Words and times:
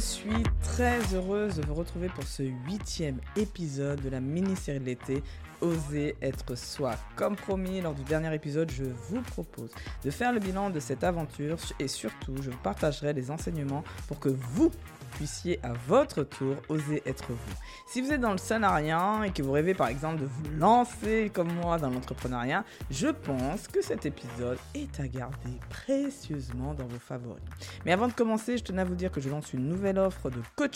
Suis 0.00 0.44
très 0.78 1.12
heureuse 1.12 1.56
de 1.56 1.66
vous 1.66 1.74
retrouver 1.74 2.08
pour 2.08 2.22
ce 2.22 2.44
huitième 2.44 3.18
épisode 3.34 4.00
de 4.00 4.10
la 4.10 4.20
mini-série 4.20 4.78
de 4.78 4.84
l'été 4.84 5.24
Oser 5.60 6.14
être 6.22 6.54
soi. 6.56 6.94
Comme 7.16 7.34
promis 7.34 7.80
lors 7.80 7.94
du 7.94 8.04
dernier 8.04 8.32
épisode, 8.32 8.70
je 8.70 8.84
vous 8.84 9.20
propose 9.22 9.70
de 10.04 10.10
faire 10.12 10.32
le 10.32 10.38
bilan 10.38 10.70
de 10.70 10.78
cette 10.78 11.02
aventure 11.02 11.56
et 11.80 11.88
surtout, 11.88 12.36
je 12.40 12.50
vous 12.50 12.58
partagerai 12.58 13.12
les 13.12 13.32
enseignements 13.32 13.82
pour 14.06 14.20
que 14.20 14.28
vous 14.28 14.70
puissiez 15.18 15.58
à 15.64 15.72
votre 15.88 16.22
tour 16.22 16.54
oser 16.68 17.02
être 17.06 17.32
vous. 17.32 17.54
Si 17.88 18.00
vous 18.00 18.12
êtes 18.12 18.20
dans 18.20 18.32
le 18.32 18.38
salariat 18.38 19.22
et 19.26 19.30
que 19.30 19.42
vous 19.42 19.50
rêvez 19.50 19.74
par 19.74 19.88
exemple 19.88 20.20
de 20.20 20.26
vous 20.26 20.56
lancer 20.58 21.30
comme 21.34 21.52
moi 21.54 21.78
dans 21.78 21.90
l'entrepreneuriat, 21.90 22.64
je 22.90 23.08
pense 23.08 23.66
que 23.66 23.82
cet 23.82 24.06
épisode 24.06 24.58
est 24.74 25.00
à 25.00 25.08
garder 25.08 25.58
précieusement 25.70 26.74
dans 26.74 26.86
vos 26.86 26.98
favoris. 26.98 27.42
Mais 27.84 27.92
avant 27.92 28.06
de 28.06 28.12
commencer, 28.12 28.58
je 28.58 28.64
tenais 28.64 28.82
à 28.82 28.84
vous 28.84 28.94
dire 28.94 29.10
que 29.10 29.20
je 29.20 29.28
lance 29.28 29.52
une 29.52 29.66
nouvelle 29.66 29.98
offre 29.98 30.30
de 30.30 30.40
coaching 30.54 30.67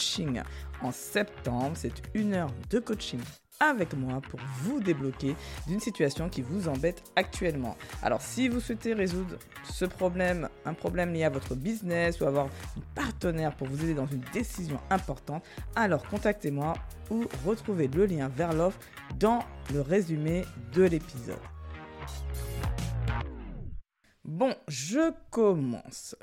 en 0.82 0.92
septembre. 0.92 1.73
C'est 1.74 2.02
une 2.14 2.34
heure 2.34 2.50
de 2.70 2.78
coaching 2.78 3.20
avec 3.60 3.95
moi 3.95 4.20
pour 4.28 4.41
vous 4.62 4.80
débloquer 4.80 5.37
d'une 5.69 5.78
situation 5.78 6.28
qui 6.28 6.42
vous 6.42 6.69
embête 6.69 7.05
actuellement. 7.14 7.77
Alors 8.02 8.20
si 8.20 8.48
vous 8.48 8.60
souhaitez 8.60 8.92
résoudre 8.92 9.38
ce 9.62 9.84
problème, 9.84 10.48
un 10.64 10.74
problème 10.74 11.12
lié 11.12 11.24
à 11.24 11.30
votre 11.30 11.55
business 11.55 12.20
ou 12.20 12.24
avoir 12.24 12.47
un 12.47 12.80
partenaire 12.95 13.55
pour 13.55 13.69
vous 13.69 13.84
aider 13.84 13.95
dans 13.95 14.06
une 14.06 14.24
décision 14.33 14.80
importante, 14.91 15.45
alors 15.77 16.05
contactez-moi 16.09 16.74
ou 17.11 17.24
retrouvez 17.47 17.86
le 17.86 18.06
lien 18.06 18.28
vers 18.28 18.52
l'offre 18.52 18.80
dans 19.19 19.45
le 19.72 19.80
résumé 19.80 20.45
de 20.72 20.83
l'épisode. 20.83 21.38
Bon, 24.24 24.55
je 24.66 25.12
commence. 25.30 26.16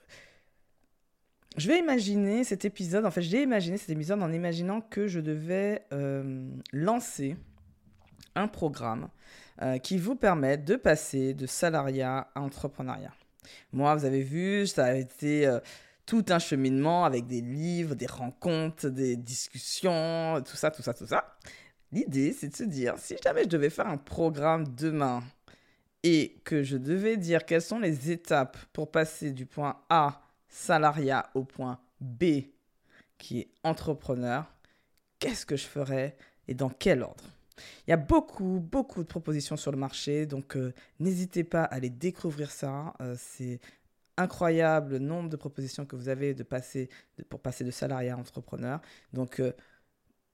Je 1.57 1.67
vais 1.67 1.79
imaginer 1.79 2.43
cet 2.43 2.63
épisode, 2.63 3.05
en 3.05 3.11
fait, 3.11 3.21
j'ai 3.21 3.41
imaginé 3.41 3.77
cet 3.77 3.89
épisode 3.89 4.21
en 4.21 4.31
imaginant 4.31 4.81
que 4.81 5.07
je 5.07 5.19
devais 5.19 5.83
euh, 5.91 6.47
lancer 6.71 7.35
un 8.35 8.47
programme 8.47 9.09
euh, 9.61 9.77
qui 9.79 9.97
vous 9.97 10.15
permette 10.15 10.63
de 10.63 10.75
passer 10.75 11.33
de 11.33 11.47
salariat 11.47 12.29
à 12.35 12.41
entrepreneuriat. 12.41 13.13
Moi, 13.73 13.95
vous 13.95 14.05
avez 14.05 14.21
vu, 14.21 14.67
ça 14.67 14.85
a 14.85 14.93
été 14.93 15.47
euh, 15.47 15.59
tout 16.05 16.23
un 16.29 16.39
cheminement 16.39 17.03
avec 17.03 17.25
des 17.25 17.41
livres, 17.41 17.95
des 17.95 18.05
rencontres, 18.05 18.87
des 18.87 19.17
discussions, 19.17 20.41
tout 20.45 20.55
ça, 20.55 20.69
tout 20.69 20.83
ça, 20.83 20.93
tout 20.93 21.07
ça. 21.07 21.35
L'idée, 21.91 22.31
c'est 22.31 22.49
de 22.49 22.55
se 22.55 22.63
dire, 22.63 22.93
si 22.97 23.15
jamais 23.23 23.43
je 23.43 23.49
devais 23.49 23.71
faire 23.71 23.87
un 23.87 23.97
programme 23.97 24.67
demain 24.75 25.23
et 26.03 26.39
que 26.45 26.61
je 26.61 26.77
devais 26.77 27.17
dire 27.17 27.45
quelles 27.45 27.63
sont 27.63 27.79
les 27.79 28.11
étapes 28.11 28.57
pour 28.71 28.91
passer 28.91 29.31
du 29.31 29.47
point 29.47 29.81
A 29.89 30.21
salariat 30.49 31.29
au 31.33 31.43
point 31.43 31.79
B, 32.01 32.23
qui 33.17 33.39
est 33.39 33.49
entrepreneur, 33.63 34.51
qu'est-ce 35.19 35.45
que 35.45 35.55
je 35.55 35.65
ferais 35.65 36.17
et 36.47 36.53
dans 36.53 36.69
quel 36.69 37.03
ordre? 37.03 37.23
Il 37.85 37.91
y 37.91 37.93
a 37.93 37.97
beaucoup, 37.97 38.59
beaucoup 38.59 39.03
de 39.03 39.07
propositions 39.07 39.57
sur 39.57 39.71
le 39.71 39.77
marché, 39.77 40.25
donc 40.25 40.55
euh, 40.55 40.73
n'hésitez 40.99 41.43
pas 41.43 41.63
à 41.63 41.75
aller 41.75 41.89
découvrir 41.89 42.51
ça. 42.51 42.93
Euh, 43.01 43.15
c'est 43.17 43.59
incroyable 44.17 44.93
le 44.93 44.99
nombre 44.99 45.29
de 45.29 45.35
propositions 45.35 45.85
que 45.85 45.95
vous 45.95 46.09
avez 46.09 46.33
de 46.33 46.43
passer, 46.43 46.89
pour 47.29 47.41
passer 47.41 47.63
de 47.63 47.71
salariat 47.71 48.15
à 48.15 48.17
entrepreneur. 48.17 48.81
Donc 49.13 49.39
euh, 49.39 49.51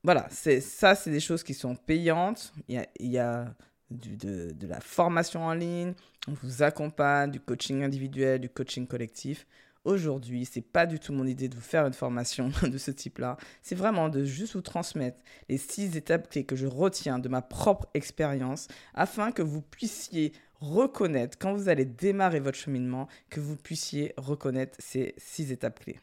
voilà, 0.04 0.28
c'est, 0.30 0.62
ça, 0.62 0.96
c'est 0.96 1.12
des 1.12 1.20
choses 1.20 1.44
qui 1.44 1.54
sont 1.54 1.76
payantes. 1.76 2.54
Il 2.68 2.86
y 3.00 3.18
a, 3.18 3.42
a 3.42 3.56
de, 3.90 4.52
de, 4.52 4.68
la 4.68 4.80
formation 4.80 5.44
en 5.46 5.54
ligne, 5.54 5.94
on 6.28 6.34
vous 6.34 6.64
accompagne, 6.64 7.32
du 7.32 7.40
coaching 7.40 7.84
individuel, 7.84 8.40
du 8.40 8.50
coaching 8.50 8.88
collectif. 8.88 9.48
Aujourd'hui, 9.86 10.46
c'est 10.46 10.62
pas 10.62 10.88
du 10.88 11.00
tout 11.00 11.14
mon 11.14 11.28
idée 11.28 11.48
de 11.48 11.56
vous 11.56 11.62
faire 11.62 11.86
une 11.86 11.94
formation 11.94 12.50
de 12.64 12.78
ce 12.78 12.90
type-là. 12.90 13.38
C'est 13.62 13.76
vraiment 13.76 14.10
de 14.10 14.24
juste 14.24 14.56
vous 14.56 14.62
transmettre 14.62 15.20
les 15.48 15.60
six 15.60 15.96
étapes 15.96 16.28
clés 16.28 16.44
que 16.44 16.56
je 16.56 16.66
retiens 16.66 17.20
de 17.20 17.30
ma 17.30 17.44
propre 17.44 17.88
expérience 17.94 18.68
afin 18.96 19.32
que 19.32 19.44
vous 19.44 19.62
puissiez 19.62 20.34
reconnaître, 20.60 21.38
quand 21.38 21.54
vous 21.54 21.70
allez 21.70 21.86
démarrer 21.86 22.40
votre 22.40 22.58
cheminement, 22.58 23.08
que 23.30 23.40
vous 23.40 23.56
puissiez 23.56 24.14
reconnaître 24.18 24.76
ces 24.80 25.14
six 25.18 25.52
étapes 25.52 25.80
clés. 25.80 26.00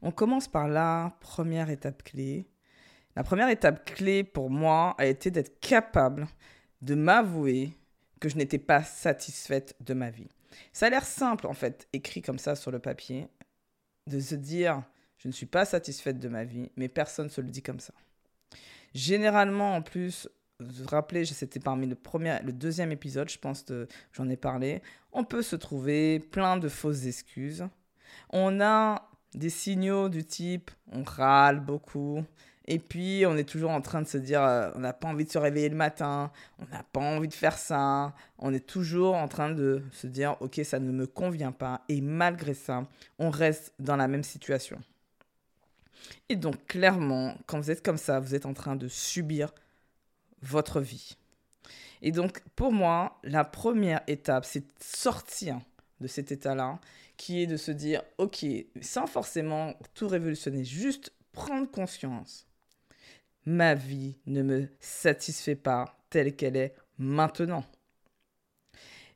On 0.00 0.12
commence 0.12 0.46
par 0.46 0.68
la 0.68 1.16
première 1.20 1.68
étape 1.68 2.04
clé. 2.04 2.46
La 3.16 3.24
première 3.24 3.48
étape 3.48 3.84
clé 3.84 4.22
pour 4.22 4.50
moi 4.50 4.94
a 4.98 5.06
été 5.06 5.32
d'être 5.32 5.58
capable 5.58 6.28
de 6.80 6.94
m'avouer 6.94 7.72
que 8.20 8.28
je 8.28 8.36
n'étais 8.36 8.58
pas 8.58 8.84
satisfaite 8.84 9.74
de 9.80 9.94
ma 9.94 10.10
vie. 10.10 10.28
Ça 10.72 10.86
a 10.86 10.90
l'air 10.90 11.04
simple, 11.04 11.46
en 11.46 11.54
fait, 11.54 11.88
écrit 11.92 12.22
comme 12.22 12.38
ça 12.38 12.56
sur 12.56 12.70
le 12.70 12.78
papier, 12.78 13.28
de 14.06 14.20
se 14.20 14.34
dire, 14.34 14.82
je 15.18 15.28
ne 15.28 15.32
suis 15.32 15.46
pas 15.46 15.64
satisfaite 15.64 16.18
de 16.18 16.28
ma 16.28 16.44
vie, 16.44 16.70
mais 16.76 16.88
personne 16.88 17.26
ne 17.26 17.30
se 17.30 17.40
le 17.40 17.48
dit 17.48 17.62
comme 17.62 17.80
ça. 17.80 17.94
Généralement, 18.94 19.74
en 19.74 19.82
plus, 19.82 20.28
vous 20.60 20.84
vous 20.84 20.88
rappelez, 20.88 21.24
c'était 21.24 21.60
parmi 21.60 21.86
le, 21.86 21.94
premier, 21.94 22.38
le 22.44 22.52
deuxième 22.52 22.92
épisode, 22.92 23.28
je 23.28 23.38
pense, 23.38 23.62
que 23.62 23.88
j'en 24.12 24.28
ai 24.28 24.36
parlé, 24.36 24.82
on 25.12 25.24
peut 25.24 25.42
se 25.42 25.56
trouver 25.56 26.20
plein 26.20 26.56
de 26.56 26.68
fausses 26.68 27.06
excuses. 27.06 27.66
On 28.30 28.60
a 28.60 29.10
des 29.34 29.50
signaux 29.50 30.08
du 30.08 30.24
type, 30.24 30.70
on 30.92 31.02
râle 31.02 31.60
beaucoup, 31.60 32.24
et 32.66 32.78
puis, 32.78 33.24
on 33.26 33.36
est 33.36 33.48
toujours 33.48 33.70
en 33.70 33.82
train 33.82 34.00
de 34.00 34.06
se 34.06 34.16
dire, 34.16 34.42
euh, 34.42 34.70
on 34.74 34.78
n'a 34.78 34.94
pas 34.94 35.08
envie 35.08 35.26
de 35.26 35.30
se 35.30 35.36
réveiller 35.36 35.68
le 35.68 35.76
matin, 35.76 36.32
on 36.58 36.66
n'a 36.74 36.82
pas 36.82 37.00
envie 37.00 37.28
de 37.28 37.34
faire 37.34 37.58
ça. 37.58 38.14
On 38.38 38.54
est 38.54 38.66
toujours 38.66 39.16
en 39.16 39.28
train 39.28 39.50
de 39.50 39.82
se 39.92 40.06
dire, 40.06 40.36
ok, 40.40 40.60
ça 40.64 40.78
ne 40.78 40.90
me 40.90 41.06
convient 41.06 41.52
pas. 41.52 41.82
Et 41.90 42.00
malgré 42.00 42.54
ça, 42.54 42.86
on 43.18 43.28
reste 43.28 43.74
dans 43.78 43.96
la 43.96 44.08
même 44.08 44.24
situation. 44.24 44.80
Et 46.30 46.36
donc, 46.36 46.66
clairement, 46.66 47.36
quand 47.46 47.58
vous 47.58 47.70
êtes 47.70 47.84
comme 47.84 47.98
ça, 47.98 48.18
vous 48.18 48.34
êtes 48.34 48.46
en 48.46 48.54
train 48.54 48.76
de 48.76 48.88
subir 48.88 49.52
votre 50.40 50.80
vie. 50.80 51.16
Et 52.00 52.12
donc, 52.12 52.40
pour 52.56 52.72
moi, 52.72 53.18
la 53.24 53.44
première 53.44 54.00
étape, 54.06 54.46
c'est 54.46 54.64
sortir 54.82 55.60
de 56.00 56.06
cet 56.06 56.32
état-là, 56.32 56.78
qui 57.18 57.42
est 57.42 57.46
de 57.46 57.56
se 57.58 57.70
dire, 57.70 58.02
ok, 58.16 58.44
sans 58.80 59.06
forcément 59.06 59.74
tout 59.94 60.08
révolutionner, 60.08 60.64
juste 60.64 61.12
prendre 61.32 61.70
conscience 61.70 62.46
ma 63.46 63.74
vie 63.74 64.16
ne 64.26 64.42
me 64.42 64.68
satisfait 64.80 65.56
pas 65.56 65.98
telle 66.10 66.36
qu'elle 66.36 66.56
est 66.56 66.74
maintenant. 66.98 67.64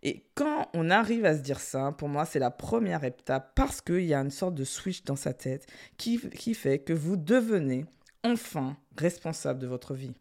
Et 0.03 0.25
quand 0.34 0.69
on 0.75 0.91
arrive 0.91 1.25
à 1.25 1.37
se 1.37 1.43
dire 1.43 1.59
ça, 1.59 1.93
pour 1.93 2.09
moi, 2.09 2.25
c'est 2.25 2.38
la 2.38 2.50
première 2.50 3.05
étape 3.05 3.53
parce 3.55 3.81
qu'il 3.81 4.05
y 4.05 4.15
a 4.15 4.21
une 4.21 4.31
sorte 4.31 4.55
de 4.55 4.65
switch 4.65 5.03
dans 5.05 5.17
sa 5.17 5.33
tête 5.33 5.67
qui, 5.97 6.21
qui 6.31 6.55
fait 6.55 6.78
que 6.78 6.93
vous 6.93 7.17
devenez 7.17 7.84
enfin 8.22 8.77
responsable 8.97 9.59
de 9.59 9.67
votre 9.67 9.94
vie. 9.94 10.15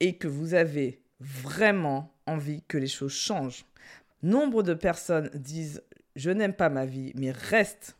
Et 0.00 0.16
que 0.16 0.28
vous 0.28 0.54
avez 0.54 1.02
vraiment 1.20 2.14
envie 2.26 2.62
que 2.62 2.78
les 2.78 2.86
choses 2.86 3.12
changent. 3.12 3.66
Nombre 4.22 4.62
de 4.62 4.72
personnes 4.72 5.30
disent 5.34 5.82
je 6.16 6.30
n'aime 6.30 6.54
pas 6.54 6.70
ma 6.70 6.86
vie, 6.86 7.12
mais 7.14 7.30
restent 7.30 7.96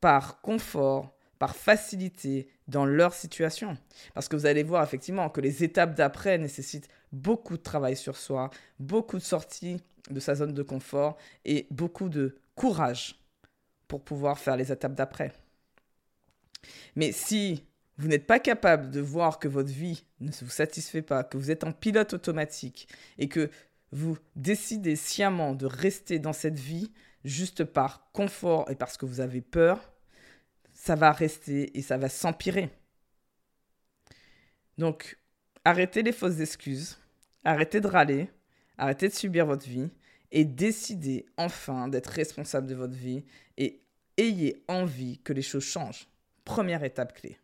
par 0.00 0.40
confort, 0.40 1.16
par 1.38 1.56
facilité 1.56 2.48
dans 2.68 2.86
leur 2.86 3.14
situation. 3.14 3.76
Parce 4.14 4.28
que 4.28 4.36
vous 4.36 4.46
allez 4.46 4.62
voir 4.62 4.82
effectivement 4.82 5.28
que 5.28 5.40
les 5.40 5.64
étapes 5.64 5.94
d'après 5.94 6.38
nécessitent 6.38 6.88
beaucoup 7.12 7.56
de 7.56 7.62
travail 7.62 7.96
sur 7.96 8.16
soi, 8.16 8.50
beaucoup 8.78 9.18
de 9.18 9.22
sorties 9.22 9.82
de 10.10 10.20
sa 10.20 10.34
zone 10.34 10.52
de 10.52 10.62
confort 10.62 11.16
et 11.44 11.66
beaucoup 11.70 12.08
de 12.08 12.36
courage 12.54 13.20
pour 13.88 14.02
pouvoir 14.02 14.38
faire 14.38 14.56
les 14.56 14.72
étapes 14.72 14.94
d'après. 14.94 15.32
Mais 16.96 17.12
si 17.12 17.64
vous 17.96 18.08
n'êtes 18.08 18.26
pas 18.26 18.40
capable 18.40 18.90
de 18.90 19.00
voir 19.00 19.38
que 19.38 19.48
votre 19.48 19.70
vie 19.70 20.04
ne 20.20 20.30
vous 20.30 20.50
satisfait 20.50 21.02
pas, 21.02 21.24
que 21.24 21.36
vous 21.36 21.50
êtes 21.50 21.64
en 21.64 21.72
pilote 21.72 22.14
automatique 22.14 22.88
et 23.18 23.28
que 23.28 23.50
vous 23.92 24.18
décidez 24.34 24.96
sciemment 24.96 25.54
de 25.54 25.66
rester 25.66 26.18
dans 26.18 26.32
cette 26.32 26.58
vie 26.58 26.90
juste 27.24 27.64
par 27.64 28.10
confort 28.12 28.68
et 28.70 28.74
parce 28.74 28.96
que 28.96 29.06
vous 29.06 29.20
avez 29.20 29.40
peur, 29.40 29.93
ça 30.84 30.96
va 30.96 31.12
rester 31.12 31.78
et 31.78 31.80
ça 31.80 31.96
va 31.96 32.10
s'empirer. 32.10 32.68
Donc, 34.76 35.18
arrêtez 35.64 36.02
les 36.02 36.12
fausses 36.12 36.40
excuses, 36.40 36.98
arrêtez 37.42 37.80
de 37.80 37.86
râler, 37.86 38.28
arrêtez 38.76 39.08
de 39.08 39.14
subir 39.14 39.46
votre 39.46 39.66
vie 39.66 39.88
et 40.30 40.44
décidez 40.44 41.24
enfin 41.38 41.88
d'être 41.88 42.08
responsable 42.08 42.66
de 42.66 42.74
votre 42.74 42.92
vie 42.92 43.24
et 43.56 43.80
ayez 44.18 44.62
envie 44.68 45.20
que 45.20 45.32
les 45.32 45.40
choses 45.40 45.64
changent. 45.64 46.06
Première 46.44 46.84
étape 46.84 47.14
clé. 47.14 47.38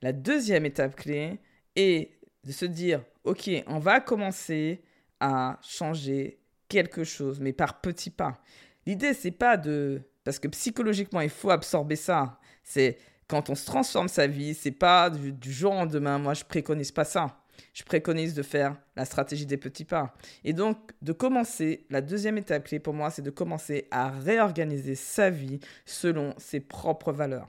La 0.00 0.12
deuxième 0.12 0.66
étape 0.66 0.96
clé 0.96 1.38
est 1.76 2.10
de 2.42 2.50
se 2.50 2.64
dire, 2.64 3.04
OK, 3.22 3.48
on 3.68 3.78
va 3.78 4.00
commencer 4.00 4.82
à 5.20 5.60
changer 5.62 6.40
quelque 6.66 7.04
chose, 7.04 7.38
mais 7.38 7.52
par 7.52 7.80
petits 7.80 8.10
pas. 8.10 8.42
L'idée, 8.84 9.14
c'est 9.14 9.30
pas 9.30 9.56
de 9.56 10.02
parce 10.24 10.38
que 10.38 10.48
psychologiquement, 10.48 11.20
il 11.20 11.30
faut 11.30 11.50
absorber 11.50 11.96
ça. 11.96 12.38
C'est 12.62 12.98
quand 13.28 13.50
on 13.50 13.54
se 13.54 13.64
transforme 13.64 14.08
sa 14.08 14.26
vie, 14.26 14.54
c'est 14.54 14.70
pas 14.70 15.10
du, 15.10 15.52
jour 15.52 15.72
au 15.72 15.76
lendemain. 15.76 16.18
Moi, 16.18 16.34
je 16.34 16.44
préconise 16.44 16.92
pas 16.92 17.04
ça. 17.04 17.38
je 17.74 17.82
préconise 17.82 18.34
de 18.34 18.42
faire 18.42 18.76
la 18.96 19.04
stratégie 19.04 19.46
des 19.46 19.56
petits 19.56 19.84
pas. 19.84 20.14
Et 20.44 20.52
donc, 20.52 20.76
de 21.00 21.12
commencer, 21.12 21.86
la 21.90 22.00
deuxième 22.00 22.38
étape 22.38 22.64
clé 22.64 22.78
pour 22.78 22.94
moi, 22.94 23.10
c'est 23.10 23.22
de 23.22 23.30
commencer 23.30 23.88
à 23.90 24.10
réorganiser 24.10 24.94
sa 24.94 25.30
vie 25.30 25.60
selon 25.86 26.34
ses 26.38 26.60
propres 26.60 27.12
valeurs. 27.12 27.48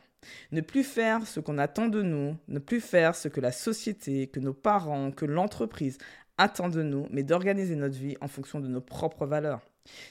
Ne 0.52 0.62
plus 0.62 0.84
faire 0.84 1.28
ce 1.28 1.42
qu'on 1.42 1.58
attend 1.58 1.88
de 1.88 2.02
nous, 2.02 2.38
ne 2.48 2.60
plus 2.60 2.80
faire 2.80 3.16
ce 3.16 3.28
que 3.28 3.42
la 3.42 3.52
société, 3.52 4.28
que 4.28 4.40
nos 4.40 4.54
parents, 4.54 5.12
que 5.12 5.26
l'entreprise 5.26 5.98
attend 6.38 6.70
de 6.70 6.82
nous, 6.82 7.08
mais 7.12 7.24
d'organiser 7.24 7.76
notre 7.76 7.98
vie 7.98 8.16
en 8.22 8.28
fonction 8.28 8.60
de 8.60 8.68
nos 8.68 8.82
propres 8.82 9.26
valeurs. 9.26 9.62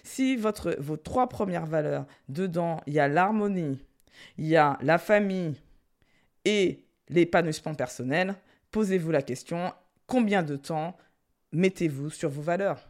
Si 0.05 0.37
votre, 0.37 0.77
vos 0.79 0.97
trois 0.97 1.29
premières 1.29 1.67
valeurs, 1.67 2.07
dedans, 2.29 2.81
il 2.87 2.95
y 2.95 3.01
a 3.01 3.09
l'harmonie, 3.09 3.79
il 4.39 4.47
y 4.47 4.57
a 4.57 4.79
la 4.83 4.99
famille 4.99 5.61
et 6.45 6.85
l'épanouissement 7.09 7.75
personnel, 7.75 8.35
posez-vous 8.71 9.11
la 9.11 9.23
question, 9.23 9.73
combien 10.07 10.43
de 10.43 10.57
temps 10.57 10.97
mettez-vous 11.53 12.11
sur 12.11 12.31
vos 12.31 12.43
valeurs? 12.43 12.89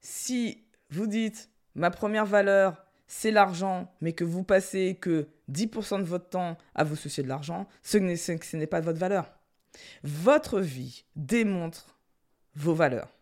Si 0.00 0.64
vous 0.90 1.06
dites, 1.06 1.50
ma 1.74 1.90
première 1.90 2.26
valeur, 2.26 2.84
c'est 3.06 3.30
l'argent, 3.30 3.92
mais 4.00 4.12
que 4.12 4.24
vous 4.24 4.44
passez 4.44 4.98
que 5.00 5.28
10% 5.50 5.98
de 5.98 6.04
votre 6.04 6.28
temps 6.28 6.58
à 6.74 6.84
vous 6.84 6.96
soucier 6.96 7.22
de 7.22 7.28
l'argent, 7.28 7.66
ce 7.82 8.56
n'est 8.56 8.66
pas 8.66 8.80
votre 8.80 8.98
valeur. 8.98 9.32
Votre 10.02 10.60
vie 10.60 11.04
démontre 11.16 11.98
vos 12.54 12.74
valeurs. 12.74 13.17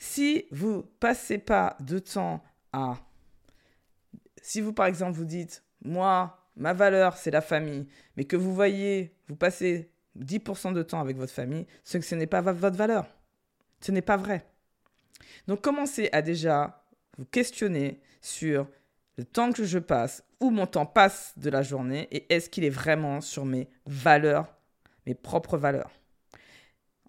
Si 0.00 0.46
vous 0.50 0.82
passez 0.98 1.38
pas 1.38 1.76
de 1.78 1.98
temps 2.00 2.42
à... 2.72 2.96
Si 4.42 4.62
vous, 4.62 4.72
par 4.72 4.86
exemple, 4.86 5.12
vous 5.12 5.26
dites, 5.26 5.62
moi, 5.84 6.50
ma 6.56 6.72
valeur, 6.72 7.16
c'est 7.16 7.30
la 7.30 7.42
famille, 7.42 7.86
mais 8.16 8.24
que 8.24 8.36
vous 8.36 8.54
voyez, 8.54 9.14
vous 9.28 9.36
passez 9.36 9.92
10% 10.18 10.72
de 10.72 10.82
temps 10.82 11.00
avec 11.00 11.18
votre 11.18 11.32
famille, 11.32 11.66
ce, 11.84 12.00
ce 12.00 12.14
n'est 12.14 12.26
pas 12.26 12.40
votre 12.40 12.76
valeur. 12.76 13.06
Ce 13.82 13.92
n'est 13.92 14.02
pas 14.02 14.16
vrai. 14.16 14.46
Donc 15.46 15.60
commencez 15.60 16.08
à 16.12 16.22
déjà 16.22 16.82
vous 17.18 17.26
questionner 17.26 18.00
sur 18.22 18.66
le 19.18 19.24
temps 19.24 19.52
que 19.52 19.64
je 19.64 19.78
passe, 19.78 20.24
où 20.40 20.50
mon 20.50 20.66
temps 20.66 20.86
passe 20.86 21.34
de 21.36 21.50
la 21.50 21.62
journée, 21.62 22.08
et 22.10 22.32
est-ce 22.34 22.48
qu'il 22.48 22.64
est 22.64 22.70
vraiment 22.70 23.20
sur 23.20 23.44
mes 23.44 23.68
valeurs, 23.84 24.56
mes 25.06 25.14
propres 25.14 25.58
valeurs. 25.58 25.90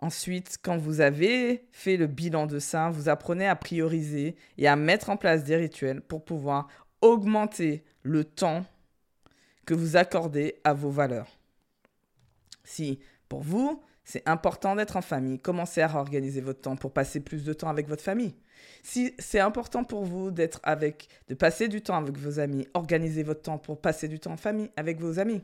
Ensuite, 0.01 0.57
quand 0.63 0.77
vous 0.77 0.99
avez 0.99 1.67
fait 1.71 1.95
le 1.95 2.07
bilan 2.07 2.47
de 2.47 2.57
ça, 2.57 2.89
vous 2.89 3.07
apprenez 3.07 3.47
à 3.47 3.55
prioriser 3.55 4.35
et 4.57 4.67
à 4.67 4.75
mettre 4.75 5.11
en 5.11 5.17
place 5.17 5.43
des 5.43 5.55
rituels 5.55 6.01
pour 6.01 6.25
pouvoir 6.25 6.67
augmenter 7.01 7.83
le 8.01 8.23
temps 8.23 8.65
que 9.65 9.75
vous 9.75 9.97
accordez 9.97 10.55
à 10.63 10.73
vos 10.73 10.89
valeurs. 10.89 11.37
Si 12.63 12.99
pour 13.29 13.41
vous, 13.41 13.83
c'est 14.03 14.27
important 14.27 14.75
d'être 14.75 14.97
en 14.97 15.01
famille, 15.01 15.39
commencez 15.39 15.81
à 15.81 15.95
organiser 15.95 16.41
votre 16.41 16.61
temps 16.61 16.75
pour 16.75 16.91
passer 16.91 17.19
plus 17.19 17.43
de 17.43 17.53
temps 17.53 17.69
avec 17.69 17.87
votre 17.87 18.03
famille. 18.03 18.35
Si 18.81 19.13
c'est 19.19 19.39
important 19.39 19.83
pour 19.83 20.03
vous 20.03 20.31
d'être 20.31 20.59
avec, 20.63 21.09
de 21.27 21.35
passer 21.35 21.67
du 21.67 21.81
temps 21.81 21.97
avec 21.97 22.17
vos 22.17 22.39
amis, 22.39 22.67
organisez 22.73 23.21
votre 23.21 23.43
temps 23.43 23.59
pour 23.59 23.79
passer 23.79 24.07
du 24.07 24.19
temps 24.19 24.33
en 24.33 24.37
famille 24.37 24.71
avec 24.75 24.99
vos 24.99 25.19
amis. 25.19 25.41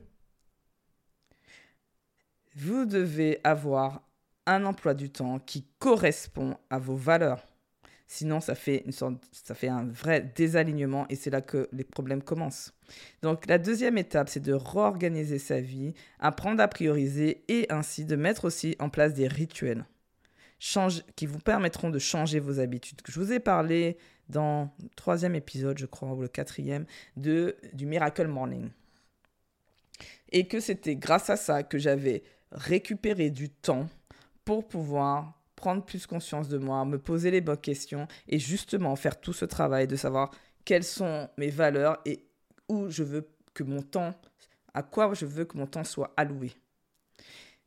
Vous 2.55 2.85
devez 2.85 3.39
avoir 3.43 4.01
un 4.47 4.65
emploi 4.65 4.93
du 4.93 5.09
temps 5.09 5.39
qui 5.39 5.65
correspond 5.77 6.57
à 6.69 6.79
vos 6.79 6.95
valeurs. 6.95 7.47
Sinon, 8.09 8.39
ça 8.39 8.55
fait, 8.55 8.83
une 8.85 8.93
sorte, 8.93 9.15
ça 9.31 9.53
fait 9.53 9.67
un 9.67 9.85
vrai 9.85 10.31
désalignement 10.33 11.05
et 11.09 11.15
c'est 11.15 11.29
là 11.29 11.41
que 11.41 11.67
les 11.73 11.83
problèmes 11.83 12.23
commencent. 12.23 12.73
Donc, 13.21 13.45
la 13.47 13.57
deuxième 13.57 13.97
étape, 13.97 14.29
c'est 14.29 14.39
de 14.39 14.53
réorganiser 14.53 15.39
sa 15.39 15.59
vie, 15.59 15.93
apprendre 16.19 16.61
à 16.63 16.69
prioriser 16.69 17.43
et 17.49 17.69
ainsi 17.69 18.05
de 18.05 18.15
mettre 18.15 18.45
aussi 18.45 18.77
en 18.79 18.89
place 18.89 19.13
des 19.13 19.27
rituels 19.27 19.85
qui 21.15 21.25
vous 21.25 21.39
permettront 21.39 21.89
de 21.89 21.99
changer 21.99 22.39
vos 22.39 22.59
habitudes. 22.59 23.01
Je 23.07 23.19
vous 23.19 23.31
ai 23.31 23.39
parlé 23.39 23.97
dans 24.29 24.73
le 24.81 24.89
troisième 24.95 25.35
épisode, 25.35 25.77
je 25.77 25.85
crois, 25.85 26.13
ou 26.13 26.21
le 26.21 26.27
quatrième, 26.27 26.85
de, 27.15 27.55
du 27.73 27.85
Miracle 27.85 28.27
Morning. 28.27 28.69
Et 30.31 30.47
que 30.47 30.59
c'était 30.59 30.95
grâce 30.95 31.29
à 31.29 31.37
ça 31.37 31.63
que 31.63 31.77
j'avais 31.77 32.23
récupéré 32.51 33.29
du 33.29 33.49
temps 33.49 33.87
pour 34.47 34.65
pouvoir 34.65 35.33
prendre 35.57 35.83
plus 35.83 36.07
conscience 36.07 36.47
de 36.47 36.57
moi, 36.57 36.85
me 36.85 36.97
poser 36.97 37.31
les 37.31 37.41
bonnes 37.41 37.57
questions 37.57 38.07
et 38.29 38.39
justement 38.39 38.95
faire 38.95 39.19
tout 39.19 39.33
ce 39.33 39.43
travail 39.43 39.87
de 39.87 39.97
savoir 39.97 40.31
quelles 40.63 40.85
sont 40.85 41.27
mes 41.37 41.49
valeurs 41.49 41.97
et 42.05 42.23
où 42.69 42.89
je 42.89 43.03
veux 43.03 43.27
que 43.53 43.63
mon 43.63 43.81
temps, 43.81 44.13
à 44.73 44.83
quoi 44.83 45.13
je 45.13 45.25
veux 45.25 45.43
que 45.43 45.57
mon 45.57 45.67
temps 45.67 45.83
soit 45.83 46.13
alloué. 46.15 46.53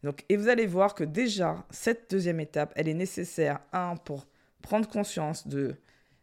Donc, 0.03 0.25
et 0.31 0.39
vous 0.39 0.49
allez 0.49 0.65
voir 0.65 0.95
que 0.95 1.05
déjà, 1.05 1.67
cette 1.69 2.11
deuxième 2.11 2.41
étape, 2.41 2.73
elle 2.77 2.89
est 2.89 2.95
nécessaire, 2.95 3.61
un, 3.75 3.97
pour 3.97 4.27
prendre 4.63 4.89
conscience 4.89 5.47
de, 5.47 5.77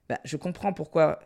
bah, 0.09 0.17
je 0.23 0.37
comprends 0.37 0.73
pourquoi 0.73 1.19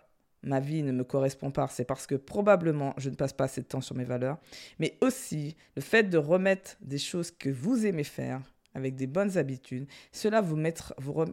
ma 0.43 0.59
vie 0.59 0.83
ne 0.83 0.91
me 0.91 1.05
correspond 1.05 1.51
pas, 1.51 1.69
c'est 1.69 1.85
parce 1.85 2.05
que 2.05 2.15
probablement 2.15 2.93
je 2.97 3.09
ne 3.09 3.15
passe 3.15 3.31
pas 3.31 3.45
assez 3.45 3.61
de 3.61 3.67
temps 3.67 3.79
sur 3.79 3.95
mes 3.95 4.03
valeurs, 4.03 4.39
mais 4.77 4.97
aussi 4.99 5.55
le 5.77 5.81
fait 5.81 6.03
de 6.03 6.17
remettre 6.17 6.75
des 6.81 6.97
choses 6.97 7.31
que 7.31 7.49
vous 7.49 7.85
aimez 7.85 8.03
faire, 8.03 8.41
avec 8.73 8.95
des 8.95 9.07
bonnes 9.07 9.37
habitudes, 9.37 9.87
cela 10.11 10.41
vous, 10.41 10.57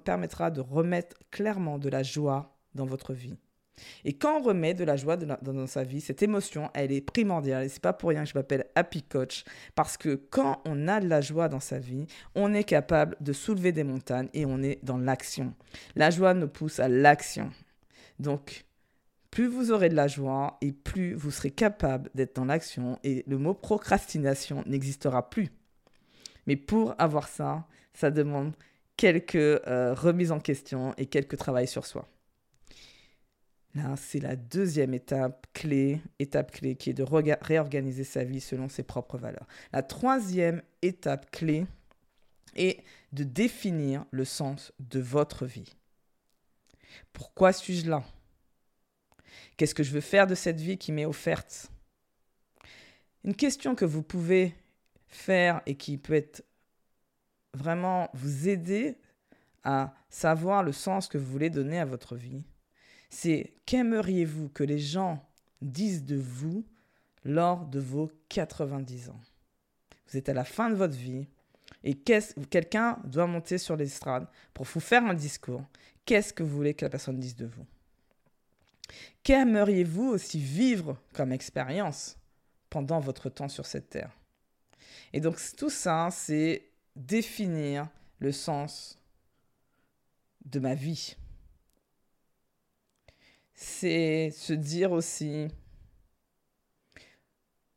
permettra 0.05 0.51
de 0.51 0.61
remettre 0.61 1.17
clairement 1.31 1.79
de 1.79 1.89
la 1.89 2.03
joie 2.03 2.57
dans 2.75 2.87
votre 2.87 3.13
vie. 3.13 3.37
Et 4.05 4.15
quand 4.15 4.39
on 4.39 4.43
remet 4.43 4.75
de 4.75 4.85
la 4.85 4.97
joie 4.97 5.17
dans 5.17 5.67
sa 5.67 5.85
vie, 5.85 6.01
cette 6.01 6.23
émotion, 6.23 6.71
elle 6.75 6.93
est 6.93 7.01
primordiale. 7.01 7.65
Et 7.65 7.69
c'est 7.69 7.83
pas 7.83 7.93
pour 7.93 8.11
rien 8.11 8.25
que 8.25 8.31
je 8.31 8.35
m'appelle 8.35 8.67
Happy 8.75 9.03
Coach. 9.03 9.45
Parce 9.75 9.97
que 9.97 10.15
quand 10.17 10.63
on 10.65 10.89
a 10.89 11.01
de 11.01 11.09
la 11.09 11.21
joie 11.21 11.49
dans 11.49 11.61
sa 11.61 11.79
vie, 11.79 12.07
on 12.35 12.55
est 12.55 12.65
capable 12.65 13.17
de 13.21 13.33
soulever 13.33 13.73
des 13.73 13.85
montagnes 13.85 14.29
et 14.35 14.47
on 14.47 14.63
est 14.63 14.85
dans 14.85 14.99
l'action. 14.99 15.55
La 15.97 16.11
joie 16.11 16.35
nous 16.35 16.49
pousse 16.49 16.81
à 16.81 16.89
l'action. 16.89 17.51
Donc, 18.19 18.65
plus 19.31 19.47
vous 19.47 19.71
aurez 19.71 19.89
de 19.89 19.95
la 19.95 20.09
joie 20.09 20.59
et 20.61 20.73
plus 20.73 21.15
vous 21.15 21.31
serez 21.31 21.51
capable 21.51 22.11
d'être 22.15 22.37
dans 22.37 22.47
l'action 22.47 22.99
et 23.05 23.25
le 23.27 23.39
mot 23.39 23.55
procrastination 23.55 24.65
n'existera 24.67 25.29
plus. 25.29 25.51
Mais 26.49 26.57
pour 26.57 26.95
avoir 26.99 27.29
ça, 27.29 27.69
ça 27.93 28.11
demande 28.11 28.55
quelques 28.97 29.35
euh, 29.37 29.93
remises 29.93 30.33
en 30.33 30.41
question 30.41 30.95
et 30.97 31.05
quelques 31.05 31.37
travail 31.37 31.69
sur 31.69 31.85
soi. 31.85 32.09
Là, 33.75 33.97
c'est 33.97 34.19
la 34.19 34.35
deuxième 34.35 34.95
étape 34.95 35.47
clé, 35.53 36.01
étape 36.19 36.53
clé 36.53 36.75
qui 36.75 36.89
est 36.89 36.95
de 36.95 37.05
réorganiser 37.43 38.03
sa 38.03 38.25
vie 38.25 38.41
selon 38.41 38.71
ses 38.71 38.83
propres 38.83 39.19
valeurs. 39.19 39.47
La 39.75 39.83
troisième 39.83 40.63
étape 40.81 41.31
clé 41.31 41.67
est 42.57 42.83
de 43.13 43.25
définir 43.25 44.07
le 44.11 44.25
sens 44.25 44.73
de 44.81 45.01
votre 45.01 45.45
vie. 45.45 45.77
Pourquoi 47.13 47.53
suis-je 47.53 47.91
là? 47.91 48.03
Qu'est-ce 49.59 49.75
que 49.75 49.83
je 49.83 49.93
veux 49.93 50.01
faire 50.01 50.27
de 50.27 50.35
cette 50.35 50.61
vie 50.61 50.79
qui 50.79 50.93
m'est 50.93 51.05
offerte? 51.05 51.71
Une 53.23 53.37
question 53.37 53.75
que 53.75 53.85
vous 53.85 54.03
pouvez 54.03 54.55
faire 55.09 55.63
et 55.67 55.75
qui 55.75 55.97
peut 55.99 56.15
être 56.15 56.45
vraiment 57.55 58.11
vous 58.15 58.49
aider 58.49 58.97
à 59.65 59.95
savoir 60.09 60.63
le 60.63 60.73
sens 60.73 61.09
que 61.09 61.19
vous 61.19 61.31
voulez 61.31 61.51
donner 61.51 61.79
à 61.79 61.85
votre 61.85 62.17
vie, 62.17 62.45
c'est 63.11 63.55
qu'aimeriez-vous 63.67 64.49
que 64.51 64.65
les 64.65 64.79
gens 64.79 65.27
disent 65.61 66.05
de 66.05 66.17
vous 66.17 66.65
lors 67.25 67.67
de 67.67 67.81
vos 67.81 68.11
90 68.29 69.11
ans? 69.11 69.21
Vous 70.09 70.17
êtes 70.17 70.29
à 70.29 70.35
la 70.35 70.45
fin 70.45 70.71
de 70.71 70.75
votre 70.75 70.97
vie 70.97 71.27
et 71.85 71.95
quelqu'un 71.95 72.99
doit 73.05 73.27
monter 73.27 73.59
sur 73.59 73.77
l'estrade 73.77 74.27
pour 74.55 74.65
vous 74.67 74.81
faire 74.81 75.05
un 75.05 75.15
discours. 75.15 75.63
Qu'est-ce 76.05 76.33
que 76.33 76.43
vous 76.43 76.57
voulez 76.57 76.75
que 76.75 76.85
la 76.85 76.91
personne 76.91 77.21
dise 77.21 77.37
de 77.37 77.47
vous? 77.47 77.67
Qu'aimeriez-vous 79.23 80.09
aussi 80.09 80.39
vivre 80.39 80.97
comme 81.13 81.33
expérience 81.33 82.17
pendant 82.71 83.01
votre 83.01 83.29
temps 83.29 83.49
sur 83.49 83.67
cette 83.67 83.91
terre? 83.91 84.17
Et 85.13 85.21
donc 85.21 85.39
tout 85.57 85.71
ça, 85.71 86.09
c'est 86.11 86.68
définir 86.99 87.89
le 88.19 88.33
sens 88.33 88.99
de 90.45 90.59
ma 90.59 90.75
vie. 90.75 91.17
C'est 93.55 94.31
se 94.31 94.53
dire 94.53 94.93
aussi, 94.93 95.49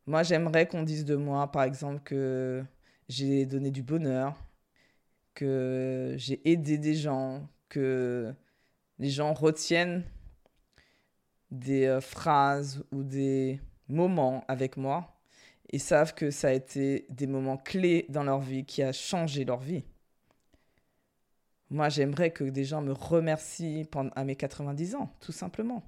moi 0.05 0.23
j'aimerais 0.23 0.67
qu'on 0.67 0.83
dise 0.83 1.05
de 1.05 1.15
moi, 1.15 1.51
par 1.51 1.63
exemple, 1.63 2.01
que 2.03 2.63
j'ai 3.07 3.45
donné 3.45 3.71
du 3.71 3.83
bonheur, 3.83 4.35
que 5.33 6.15
j'ai 6.17 6.41
aidé 6.49 6.77
des 6.77 6.95
gens, 6.95 7.47
que 7.69 8.33
les 8.99 9.09
gens 9.09 9.33
retiennent 9.33 10.03
des 11.51 11.85
euh, 11.85 12.01
phrases 12.01 12.83
ou 12.91 13.03
des 13.03 13.59
moments 13.87 14.45
avec 14.47 14.77
moi 14.77 15.20
et 15.71 15.79
savent 15.79 16.13
que 16.13 16.31
ça 16.31 16.49
a 16.49 16.51
été 16.51 17.05
des 17.09 17.27
moments 17.27 17.57
clés 17.57 18.05
dans 18.09 18.23
leur 18.23 18.39
vie 18.39 18.65
qui 18.65 18.83
a 18.83 18.91
changé 18.91 19.45
leur 19.45 19.59
vie. 19.59 19.83
Moi, 21.69 21.87
j'aimerais 21.89 22.31
que 22.31 22.43
des 22.43 22.65
gens 22.65 22.81
me 22.81 22.91
remercient 22.91 23.87
à 24.15 24.23
mes 24.25 24.35
90 24.35 24.95
ans, 24.95 25.09
tout 25.21 25.31
simplement. 25.31 25.83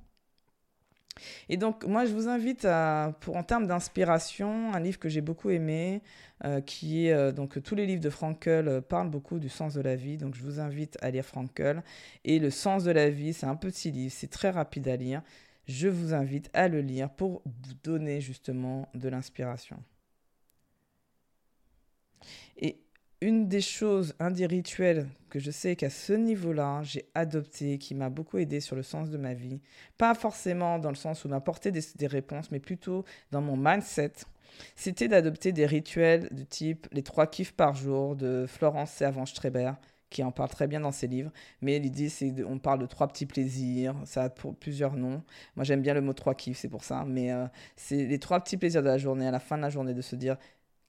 Et 1.50 1.58
donc, 1.58 1.86
moi, 1.86 2.06
je 2.06 2.14
vous 2.14 2.28
invite 2.28 2.66
à, 2.66 3.16
pour, 3.20 3.36
en 3.36 3.44
termes 3.44 3.68
d'inspiration, 3.68 4.74
un 4.74 4.80
livre 4.80 4.98
que 4.98 5.10
j'ai 5.10 5.22
beaucoup 5.22 5.50
aimé, 5.50 6.02
euh, 6.46 6.62
qui 6.62 7.08
est 7.08 7.14
euh, 7.14 7.32
donc 7.32 7.62
tous 7.62 7.76
les 7.76 7.86
livres 7.86 8.02
de 8.02 8.10
Frankel 8.10 8.68
euh, 8.68 8.82
parlent 8.82 9.10
beaucoup 9.10 9.40
du 9.40 9.50
sens 9.50 9.74
de 9.74 9.82
la 9.82 9.96
vie. 9.96 10.18
Donc, 10.18 10.36
je 10.36 10.42
vous 10.42 10.60
invite 10.60 10.98
à 11.02 11.12
lire 11.12 11.26
Frankel. 11.26 11.84
Et 12.24 12.40
le 12.40 12.50
sens 12.50 12.84
de 12.84 12.92
la 12.92 13.10
vie, 13.10 13.34
c'est 13.34 13.46
un 13.46 13.56
petit 13.56 13.92
livre, 13.92 14.14
c'est 14.16 14.30
très 14.30 14.50
rapide 14.50 14.88
à 14.88 14.96
lire. 14.96 15.22
Je 15.68 15.88
vous 15.88 16.14
invite 16.14 16.50
à 16.54 16.68
le 16.68 16.82
lire 16.82 17.10
pour 17.10 17.42
vous 17.46 17.74
donner 17.84 18.20
justement 18.20 18.90
de 18.94 19.08
l'inspiration. 19.10 19.82
Et 22.58 22.82
une 23.22 23.48
des 23.48 23.62
choses, 23.62 24.14
un 24.20 24.32
des 24.32 24.46
rituels 24.46 25.08
que 25.30 25.40
je 25.40 25.50
sais 25.50 25.76
qu'à 25.76 25.90
ce 25.90 26.14
niveau-là, 26.14 26.82
j'ai 26.84 27.06
adopté, 27.16 27.78
qui 27.78 27.96
m'a 27.96 28.10
beaucoup 28.10 28.38
aidé 28.38 28.60
sur 28.60 28.76
le 28.76 28.84
sens 28.84 29.10
de 29.10 29.18
ma 29.18 29.34
vie, 29.34 29.62
pas 29.98 30.14
forcément 30.14 30.78
dans 30.78 30.90
le 30.90 30.96
sens 30.96 31.24
où 31.24 31.30
m'apporter 31.30 31.72
des, 31.72 31.82
des 31.96 32.08
réponses, 32.08 32.52
mais 32.52 32.60
plutôt 32.60 33.06
dans 33.32 33.42
mon 33.42 33.56
mindset, 33.56 34.12
c'était 34.76 35.08
d'adopter 35.08 35.52
des 35.52 35.66
rituels 35.66 36.28
du 36.32 36.46
type 36.46 36.88
les 36.92 37.04
trois 37.04 37.28
kiffs 37.28 37.54
par 37.54 37.74
jour 37.74 38.16
de 38.16 38.46
Florence 38.48 38.92
Servan-Streber, 38.92 39.74
qui 40.14 40.24
en 40.24 40.32
parle 40.32 40.50
très 40.50 40.68
bien 40.68 40.80
dans 40.80 40.92
ses 40.92 41.08
livres. 41.08 41.32
Mais 41.62 41.80
l'idée, 41.80 42.08
c'est 42.08 42.34
on 42.46 42.60
parle 42.60 42.80
de 42.80 42.86
trois 42.86 43.08
petits 43.08 43.26
plaisirs. 43.26 43.96
Ça 44.06 44.24
a 44.26 44.30
plusieurs 44.30 44.96
noms. 44.96 45.22
Moi, 45.56 45.66
j'aime 45.66 45.82
bien 45.82 45.94
le 45.94 46.02
mot 46.02 46.14
trois 46.14 46.36
kiffs, 46.36 46.60
c'est 46.60 46.70
pour 46.70 46.84
ça. 46.86 47.04
Mais 47.06 47.32
euh, 47.34 47.46
c'est 47.76 48.06
les 48.06 48.20
trois 48.20 48.40
petits 48.40 48.56
plaisirs 48.56 48.82
de 48.82 48.88
la 48.88 48.98
journée, 48.98 49.28
à 49.28 49.32
la 49.32 49.40
fin 49.40 49.58
de 49.58 49.64
la 49.64 49.70
journée, 49.70 49.94
de 49.94 50.02
se 50.02 50.16
dire 50.16 50.38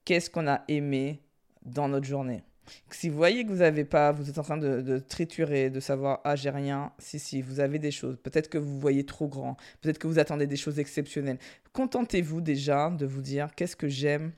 qu'est-ce 0.05 0.29
qu'on 0.29 0.47
a 0.47 0.61
aimé 0.67 1.21
dans 1.65 1.89
notre 1.89 2.05
journée? 2.05 2.43
Si 2.89 3.09
vous 3.09 3.17
voyez 3.17 3.43
que 3.45 3.49
vous 3.49 3.57
n'avez 3.57 3.85
pas, 3.85 4.11
vous 4.11 4.29
êtes 4.29 4.39
en 4.39 4.43
train 4.43 4.57
de, 4.57 4.97
triturer, 4.97 5.69
de 5.69 5.79
savoir 5.79 6.21
ah 6.23 6.35
j'ai 6.35 6.49
rien, 6.49 6.91
si 6.97 7.19
si, 7.19 7.41
vous 7.41 7.59
avez 7.59 7.77
des 7.77 7.91
choses. 7.91 8.17
Peut-être 8.23 8.49
que 8.49 8.57
vous 8.57 8.79
voyez 8.79 9.05
trop 9.05 9.27
grand, 9.27 9.55
peut-être 9.81 9.99
que 9.99 10.07
vous 10.07 10.17
attendez 10.17 10.47
des 10.47 10.55
choses 10.55 10.79
exceptionnelles. 10.79 11.37
Contentez-vous 11.73 12.41
déjà 12.41 12.89
de 12.89 13.05
vous 13.05 13.21
dire 13.21 13.53
qu'est-ce 13.55 13.75
que 13.75 13.87
j'aime 13.87 14.31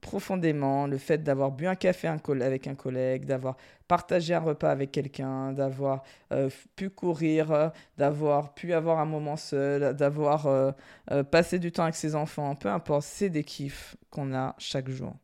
profondément, 0.00 0.86
le 0.86 0.98
fait 0.98 1.22
d'avoir 1.22 1.52
bu 1.52 1.66
un 1.66 1.74
café 1.74 2.08
avec 2.08 2.66
un 2.66 2.74
collègue, 2.74 3.24
d'avoir 3.24 3.56
partagé 3.86 4.34
un 4.34 4.40
repas 4.40 4.70
avec 4.70 4.92
quelqu'un, 4.92 5.52
d'avoir 5.52 6.02
euh, 6.32 6.48
pu 6.76 6.90
courir, 6.90 7.72
d'avoir 7.98 8.54
pu 8.54 8.72
avoir 8.72 8.98
un 8.98 9.04
moment 9.04 9.36
seul, 9.36 9.94
d'avoir 9.94 10.46
euh, 10.46 10.72
euh, 11.10 11.22
passé 11.22 11.58
du 11.58 11.72
temps 11.72 11.84
avec 11.84 11.96
ses 11.96 12.14
enfants, 12.14 12.54
peu 12.54 12.68
importe, 12.68 13.04
c'est 13.04 13.30
des 13.30 13.44
kiffs 13.44 13.96
qu'on 14.10 14.34
a 14.34 14.54
chaque 14.58 14.88
jour. 14.88 15.14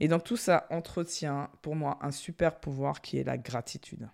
Et 0.00 0.08
donc 0.08 0.24
tout 0.24 0.36
ça 0.36 0.66
entretient 0.70 1.50
pour 1.62 1.76
moi 1.76 1.98
un 2.02 2.10
super 2.10 2.60
pouvoir 2.60 3.00
qui 3.00 3.18
est 3.18 3.24
la 3.24 3.38
gratitude. 3.38 4.08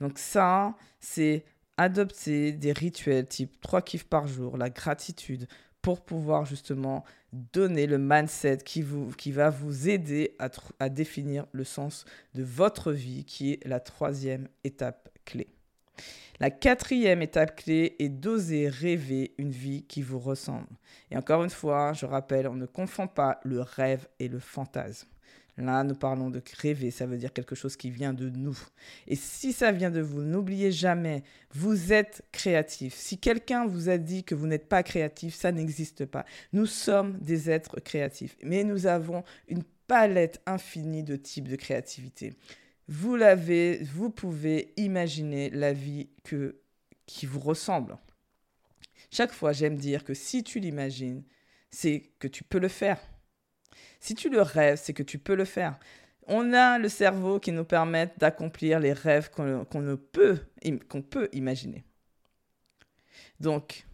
Donc 0.00 0.18
ça, 0.18 0.74
c'est 1.00 1.44
adopter 1.76 2.52
des 2.52 2.72
rituels 2.72 3.26
type 3.26 3.60
3 3.60 3.82
kiffs 3.82 4.04
par 4.04 4.26
jour, 4.26 4.56
la 4.56 4.70
gratitude, 4.70 5.48
pour 5.82 6.00
pouvoir 6.00 6.46
justement 6.46 7.04
donner 7.52 7.86
le 7.86 7.98
mindset 7.98 8.58
qui, 8.58 8.84
qui 9.18 9.32
va 9.32 9.50
vous 9.50 9.88
aider 9.88 10.34
à, 10.38 10.48
à 10.78 10.88
définir 10.88 11.46
le 11.52 11.64
sens 11.64 12.04
de 12.34 12.42
votre 12.42 12.92
vie, 12.92 13.24
qui 13.24 13.52
est 13.52 13.66
la 13.66 13.80
troisième 13.80 14.48
étape 14.64 15.10
clé. 15.24 15.48
La 16.40 16.50
quatrième 16.50 17.22
étape 17.22 17.56
clé 17.56 17.94
est 17.98 18.08
d'oser 18.08 18.68
rêver 18.68 19.34
une 19.38 19.52
vie 19.52 19.84
qui 19.84 20.02
vous 20.02 20.18
ressemble. 20.18 20.66
Et 21.10 21.16
encore 21.16 21.44
une 21.44 21.50
fois, 21.50 21.92
je 21.92 22.06
rappelle, 22.06 22.48
on 22.48 22.54
ne 22.54 22.66
confond 22.66 23.06
pas 23.06 23.38
le 23.44 23.60
rêve 23.60 24.08
et 24.18 24.28
le 24.28 24.40
fantasme. 24.40 25.08
Là, 25.56 25.84
nous 25.84 25.94
parlons 25.94 26.30
de 26.30 26.42
rêver, 26.60 26.90
ça 26.90 27.06
veut 27.06 27.16
dire 27.16 27.32
quelque 27.32 27.54
chose 27.54 27.76
qui 27.76 27.90
vient 27.90 28.12
de 28.12 28.28
nous. 28.28 28.58
Et 29.06 29.14
si 29.14 29.52
ça 29.52 29.70
vient 29.70 29.90
de 29.90 30.00
vous, 30.00 30.22
n'oubliez 30.22 30.72
jamais, 30.72 31.22
vous 31.52 31.92
êtes 31.92 32.22
créatif. 32.32 32.94
Si 32.94 33.18
quelqu'un 33.18 33.66
vous 33.66 33.88
a 33.88 33.96
dit 33.96 34.24
que 34.24 34.34
vous 34.34 34.48
n'êtes 34.48 34.68
pas 34.68 34.82
créatif, 34.82 35.34
ça 35.34 35.52
n'existe 35.52 36.06
pas. 36.06 36.24
Nous 36.52 36.66
sommes 36.66 37.18
des 37.18 37.50
êtres 37.50 37.78
créatifs, 37.78 38.36
mais 38.42 38.64
nous 38.64 38.86
avons 38.86 39.22
une 39.48 39.62
palette 39.86 40.40
infinie 40.46 41.04
de 41.04 41.14
types 41.14 41.48
de 41.48 41.56
créativité 41.56 42.34
vous 42.88 43.16
l'avez, 43.16 43.78
vous 43.82 44.10
pouvez 44.10 44.72
imaginer 44.76 45.50
la 45.50 45.72
vie 45.72 46.08
que, 46.22 46.60
qui 47.06 47.26
vous 47.26 47.40
ressemble. 47.40 47.96
Chaque 49.10 49.32
fois, 49.32 49.52
j'aime 49.52 49.76
dire 49.76 50.04
que 50.04 50.14
si 50.14 50.42
tu 50.42 50.60
l'imagines, 50.60 51.22
c'est 51.70 52.10
que 52.18 52.28
tu 52.28 52.44
peux 52.44 52.58
le 52.58 52.68
faire. 52.68 53.00
Si 54.00 54.14
tu 54.14 54.28
le 54.30 54.42
rêves, 54.42 54.80
c'est 54.82 54.92
que 54.92 55.02
tu 55.02 55.18
peux 55.18 55.34
le 55.34 55.44
faire. 55.44 55.78
On 56.26 56.52
a 56.52 56.78
le 56.78 56.88
cerveau 56.88 57.38
qui 57.38 57.52
nous 57.52 57.64
permet 57.64 58.12
d'accomplir 58.18 58.80
les 58.80 58.92
rêves 58.92 59.30
qu'on 59.30 59.66
peut, 60.12 60.38
qu'on 60.88 61.02
peut 61.02 61.28
imaginer. 61.32 61.84
Donc, 63.40 63.86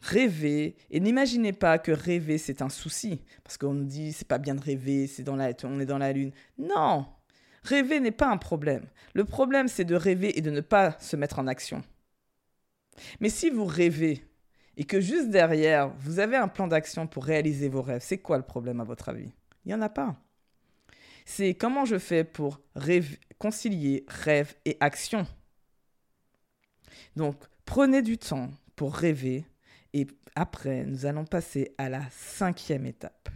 rêver, 0.00 0.76
et 0.90 1.00
n'imaginez 1.00 1.52
pas 1.52 1.78
que 1.78 1.92
rêver 1.92 2.36
c'est 2.36 2.60
un 2.60 2.68
souci, 2.68 3.22
parce 3.42 3.56
qu'on 3.56 3.72
nous 3.72 3.84
dit 3.84 4.12
c'est 4.12 4.28
pas 4.28 4.38
bien 4.38 4.54
de 4.54 4.60
rêver, 4.60 5.06
c'est 5.06 5.22
dans 5.22 5.36
la, 5.36 5.52
on 5.64 5.80
est 5.80 5.86
dans 5.86 5.98
la 5.98 6.12
lune. 6.12 6.32
Non, 6.58 7.06
Rêver 7.64 7.98
n'est 7.98 8.10
pas 8.10 8.28
un 8.28 8.36
problème. 8.36 8.86
Le 9.14 9.24
problème, 9.24 9.68
c'est 9.68 9.84
de 9.84 9.94
rêver 9.94 10.38
et 10.38 10.42
de 10.42 10.50
ne 10.50 10.60
pas 10.60 10.96
se 11.00 11.16
mettre 11.16 11.38
en 11.38 11.46
action. 11.46 11.82
Mais 13.20 13.30
si 13.30 13.50
vous 13.50 13.64
rêvez 13.64 14.24
et 14.76 14.84
que 14.84 15.00
juste 15.00 15.30
derrière, 15.30 15.90
vous 15.98 16.18
avez 16.18 16.36
un 16.36 16.48
plan 16.48 16.66
d'action 16.66 17.06
pour 17.06 17.24
réaliser 17.24 17.68
vos 17.68 17.82
rêves, 17.82 18.02
c'est 18.02 18.18
quoi 18.18 18.36
le 18.36 18.42
problème 18.42 18.80
à 18.80 18.84
votre 18.84 19.08
avis? 19.08 19.30
Il 19.64 19.68
n'y 19.68 19.74
en 19.74 19.80
a 19.82 19.88
pas. 19.88 20.16
C'est 21.24 21.54
comment 21.54 21.84
je 21.84 21.98
fais 21.98 22.24
pour 22.24 22.60
concilier 23.38 24.04
rêve 24.08 24.54
et 24.64 24.76
action. 24.80 25.26
Donc, 27.16 27.36
prenez 27.64 28.02
du 28.02 28.18
temps 28.18 28.50
pour 28.76 28.94
rêver 28.94 29.44
et 29.92 30.06
après, 30.34 30.84
nous 30.84 31.06
allons 31.06 31.24
passer 31.24 31.74
à 31.78 31.88
la 31.88 32.02
cinquième 32.10 32.86
étape. 32.86 33.28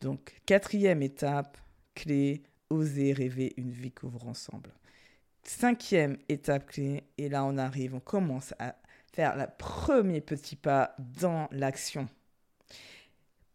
Donc, 0.00 0.34
quatrième 0.44 1.02
étape, 1.02 1.56
clé, 1.94 2.42
oser 2.68 3.12
rêver 3.12 3.54
une 3.56 3.70
vie 3.70 3.92
ouvre 4.02 4.26
ensemble. 4.26 4.72
Cinquième 5.44 6.18
étape 6.28 6.66
clé, 6.66 7.04
et 7.16 7.28
là 7.28 7.44
on 7.44 7.56
arrive, 7.56 7.94
on 7.94 8.00
commence 8.00 8.52
à 8.58 8.74
faire 9.16 9.34
le 9.34 9.46
premier 9.56 10.20
petit 10.20 10.56
pas 10.56 10.94
dans 10.98 11.48
l'action. 11.50 12.06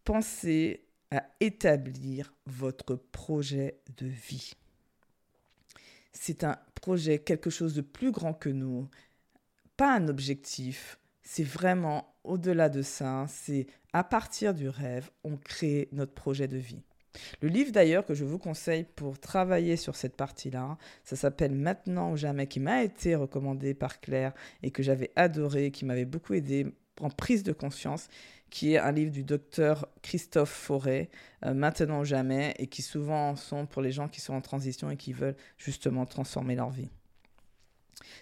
Pensez 0.04 0.88
à 1.12 1.24
établir 1.40 2.34
votre 2.48 2.96
projet 2.96 3.80
de 3.96 4.08
vie. 4.08 4.54
C'est 6.14 6.44
un 6.44 6.58
projet, 6.74 7.20
quelque 7.20 7.52
chose 7.52 7.76
de 7.76 7.82
plus 7.82 8.12
grand 8.12 8.34
que 8.34 8.50
nous, 8.50 8.90
pas 9.78 9.94
un 9.94 10.08
objectif, 10.08 10.98
c'est 11.22 11.44
vraiment 11.44 12.16
au-delà 12.24 12.68
de 12.68 12.82
ça, 12.82 13.28
c'est 13.30 13.68
à 13.94 14.04
partir 14.04 14.56
du 14.56 14.68
rêve, 14.68 15.12
on 15.24 15.38
crée 15.38 15.90
notre 15.92 16.14
projet 16.14 16.48
de 16.48 16.58
vie. 16.58 16.82
Le 17.42 17.50
livre 17.50 17.72
d'ailleurs 17.72 18.06
que 18.06 18.14
je 18.14 18.24
vous 18.24 18.38
conseille 18.38 18.86
pour 18.96 19.20
travailler 19.20 19.76
sur 19.76 19.96
cette 19.96 20.16
partie-là, 20.16 20.78
ça 21.04 21.16
s'appelle 21.16 21.54
Maintenant 21.54 22.12
ou 22.12 22.18
jamais, 22.18 22.48
qui 22.48 22.60
m'a 22.60 22.84
été 22.84 23.16
recommandé 23.16 23.74
par 23.74 24.00
Claire 24.00 24.34
et 24.64 24.72
que 24.72 24.84
j'avais 24.84 25.12
adoré, 25.16 25.72
qui 25.72 25.86
m'avait 25.86 26.06
beaucoup 26.06 26.34
aidé 26.34 26.68
en 27.00 27.10
prise 27.10 27.44
de 27.44 27.52
conscience, 27.52 28.08
qui 28.50 28.74
est 28.74 28.78
un 28.78 28.92
livre 28.92 29.12
du 29.12 29.24
docteur 29.24 29.88
Christophe 30.02 30.52
Forêt, 30.52 31.10
euh, 31.46 31.54
Maintenant 31.54 32.02
ou 32.02 32.06
jamais, 32.06 32.54
et 32.60 32.68
qui 32.68 32.82
souvent 32.82 33.36
sont 33.36 33.66
pour 33.66 33.82
les 33.82 33.92
gens 33.92 34.08
qui 34.08 34.22
sont 34.22 34.34
en 34.34 34.42
transition 34.42 34.90
et 34.92 34.98
qui 34.98 35.14
veulent 35.14 35.38
justement 35.58 36.06
transformer 36.06 36.56
leur 36.56 36.70
vie. 36.70 36.90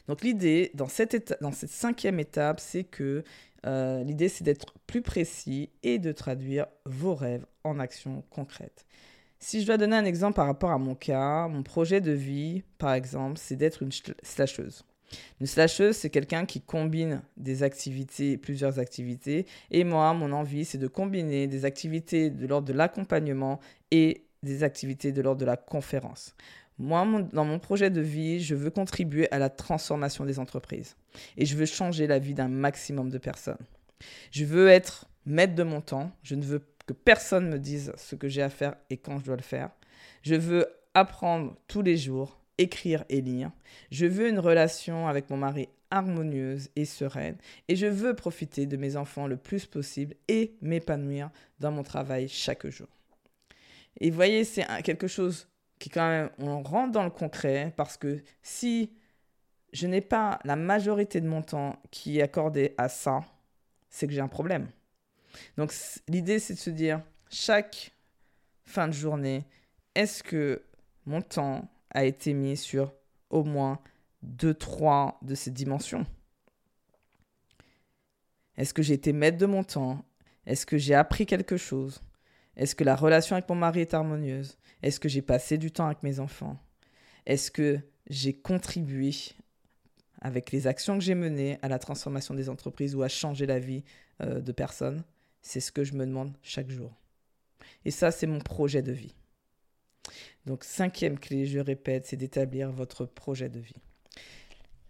Donc 0.08 0.22
l'idée 0.22 0.72
dans 0.74 0.88
cette, 0.88 1.36
cinquième 1.51 2.19
étape, 2.19 2.60
c'est 2.60 2.84
que 2.84 3.24
euh, 3.65 4.03
l'idée, 4.03 4.29
c'est 4.29 4.43
d'être 4.43 4.74
plus 4.88 5.01
précis 5.01 5.69
et 5.84 6.00
de 6.00 6.12
traduire 6.12 6.67
vos 6.86 7.15
rêves 7.15 7.46
en 7.63 7.80
actions 7.80 8.24
concrètes. 8.30 8.86
Si 9.39 9.62
je 9.62 9.68
dois 9.68 9.78
donner 9.78 9.96
un 9.96 10.06
exemple 10.06 10.36
par 10.36 10.48
rapport 10.48 10.72
à 10.72 10.78
mon 10.78 10.96
cas, 10.96 11.48
mon 11.48 11.63
projet 11.63 12.01
de 12.01 12.12
vie, 12.12 12.63
par 12.78 12.94
exemple, 12.94 13.38
c'est 13.38 13.56
d'être 13.56 13.82
une 13.82 13.92
slasheuse. 14.22 14.84
Une 15.39 15.48
slasheuse, 15.48 15.96
c'est 15.96 16.10
quelqu'un 16.10 16.46
qui 16.46 16.62
combine 16.62 17.22
des 17.38 17.63
activités, 17.63 18.38
plusieurs 18.38 18.80
activités. 18.80 19.46
Et 19.72 19.84
moi, 19.84 20.13
mon 20.13 20.32
envie, 20.34 20.66
c'est 20.66 20.78
de 20.78 20.88
combiner 20.88 21.48
des 21.48 21.66
activités 21.66 22.30
de 22.30 22.46
l'ordre 22.46 22.68
de 22.68 22.74
l'accompagnement 22.74 23.60
et 23.92 24.25
des 24.44 24.63
activités 24.63 25.12
de 25.12 25.22
l'ordre 25.22 25.39
de 25.39 25.46
la 25.46 25.58
conférence. 25.58 26.36
Moi, 26.78 27.06
dans 27.34 27.44
mon 27.44 27.60
projet 27.60 27.89
de 27.89 28.01
vie, 28.01 28.39
je 28.39 28.56
veux 28.56 28.70
contribuer 28.70 29.30
à 29.32 29.39
la 29.39 29.50
transformation 29.50 30.25
des 30.25 30.39
entreprises. 30.39 30.96
Et 31.38 31.46
je 31.46 31.58
veux 31.58 31.66
changer 31.66 32.08
la 32.08 32.20
vie 32.20 32.34
d'un 32.34 32.48
maximum 32.48 33.10
de 33.10 33.18
personnes. 33.18 33.58
Je 34.32 34.46
veux 34.46 34.70
être 34.70 35.06
maître 35.25 35.56
de 35.56 35.63
mon 35.63 35.82
temps. 35.82 36.12
Je 36.24 36.36
ne 36.36 36.44
veux 36.44 36.63
que 36.89 36.93
personne 36.93 37.50
me 37.50 37.60
dise 37.60 37.93
ce 37.98 38.15
que 38.15 38.27
j'ai 38.27 38.41
à 38.41 38.50
faire 38.50 38.75
et 38.89 38.98
quand 38.98 39.19
je 39.19 39.25
dois 39.25 39.36
le 39.36 39.43
faire. 39.43 39.69
Je 40.24 40.34
veux 40.34 40.65
apprendre 40.96 41.55
tous 41.67 41.84
les 41.84 41.98
jours, 41.98 42.41
écrire 42.58 43.05
et 43.10 43.22
lire. 43.22 43.51
Je 43.91 44.08
veux 44.08 44.27
une 44.27 44.39
relation 44.39 45.08
avec 45.08 45.29
mon 45.29 45.38
mari 45.38 45.69
harmonieuse 45.91 46.72
et 46.75 46.86
sereine. 46.86 47.38
Et 47.67 47.75
je 47.75 47.86
veux 47.86 48.15
profiter 48.15 48.65
de 48.65 48.75
mes 48.75 48.96
enfants 48.96 49.27
le 49.27 49.38
plus 49.38 49.67
possible 49.67 50.15
et 50.27 50.55
m'épanouir 50.63 51.29
dans 51.60 51.69
mon 51.69 51.84
travail 51.84 52.27
chaque 52.27 52.67
jour. 52.67 52.88
Et 54.00 54.10
voyez, 54.10 54.43
c'est 54.43 54.65
quelque 54.84 55.08
chose 55.08 55.48
qui 55.77 55.91
quand 55.91 56.10
même, 56.10 56.31
on 56.39 56.63
rentre 56.63 56.91
dans 56.91 57.03
le 57.03 57.12
concret 57.12 57.72
parce 57.77 57.98
que 57.98 58.24
si 58.41 58.93
je 59.74 59.86
n'ai 59.86 60.01
pas 60.01 60.39
la 60.43 60.55
majorité 60.55 61.22
de 61.22 61.27
mon 61.27 61.43
temps 61.43 61.79
qui 61.91 62.17
est 62.17 62.24
accordé 62.24 62.74
à 62.79 62.89
ça, 62.89 63.24
c'est 63.91 64.08
que 64.08 64.13
j'ai 64.13 64.22
un 64.22 64.27
problème. 64.27 64.69
Donc 65.57 65.74
l'idée, 66.07 66.39
c'est 66.39 66.53
de 66.53 66.59
se 66.59 66.69
dire, 66.69 67.01
chaque 67.29 67.95
fin 68.65 68.88
de 68.88 68.93
journée, 68.93 69.45
est-ce 69.95 70.24
que 70.24 70.63
mon 71.05 71.21
temps 71.21 71.69
a 71.91 72.05
été 72.05 72.33
mis 72.33 72.57
sur 72.57 72.93
au 73.29 73.43
moins 73.43 73.79
deux, 74.21 74.53
trois 74.53 75.19
de 75.21 75.36
ces 75.36 75.51
dimensions? 75.51 76.05
Est-ce 78.57 78.74
que 78.74 78.83
j'ai 78.83 78.93
été 78.93 79.13
maître 79.13 79.38
de 79.38 79.45
mon 79.45 79.63
temps? 79.63 80.03
Est-ce 80.45 80.65
que 80.65 80.77
j'ai 80.77 80.93
appris 80.93 81.25
quelque 81.25 81.57
chose? 81.57 82.01
Est-ce 82.55 82.75
que 82.75 82.83
la 82.83 82.95
relation 82.95 83.36
avec 83.36 83.48
mon 83.48 83.55
mari 83.55 83.81
est 83.81 83.93
harmonieuse? 83.93 84.57
Est-ce 84.81 85.00
que 85.00 85.07
j'ai 85.07 85.21
passé 85.21 85.57
du 85.57 85.71
temps 85.71 85.86
avec 85.86 86.03
mes 86.03 86.19
enfants? 86.19 86.57
Est-ce 87.25 87.51
que 87.51 87.79
j'ai 88.09 88.33
contribué 88.33 89.12
avec 90.21 90.51
les 90.51 90.67
actions 90.67 90.98
que 90.98 91.03
j'ai 91.03 91.15
menées 91.15 91.57
à 91.62 91.69
la 91.69 91.79
transformation 91.79 92.33
des 92.33 92.50
entreprises 92.50 92.95
ou 92.95 93.03
à 93.03 93.07
changer 93.07 93.45
la 93.45 93.59
vie 93.59 93.83
euh, 94.21 94.41
de 94.41 94.51
personnes? 94.51 95.03
C'est 95.41 95.60
ce 95.60 95.72
que 95.72 95.84
je 95.84 95.93
me 95.93 96.05
demande 96.05 96.36
chaque 96.41 96.69
jour. 96.69 96.93
Et 97.86 97.91
ça, 97.91 98.12
c'est 98.12 98.27
mon 98.27 98.39
projet 98.39 98.81
de 98.81 98.91
vie. 98.91 99.15
Donc, 100.46 100.63
cinquième 100.63 101.19
clé, 101.19 101.46
je 101.46 101.60
répète, 101.60 102.08
c'est 102.08 102.17
d'établir 102.17 102.72
votre 102.72 103.05
projet 103.05 103.50
de 103.50 103.60
vie. 103.60 103.81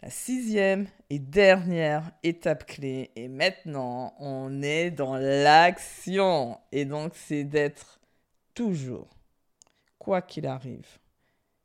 La 0.01 0.09
sixième 0.09 0.87
et 1.09 1.19
dernière 1.19 2.11
étape 2.23 2.65
clé, 2.65 3.11
et 3.17 3.27
maintenant, 3.27 4.13
on 4.19 4.61
est 4.61 4.91
dans 4.91 5.17
l'action. 5.17 6.57
Et 6.71 6.85
donc, 6.85 7.13
c'est 7.15 7.43
d'être 7.43 7.99
toujours, 8.53 9.09
quoi 9.97 10.21
qu'il 10.21 10.47
arrive, 10.47 10.87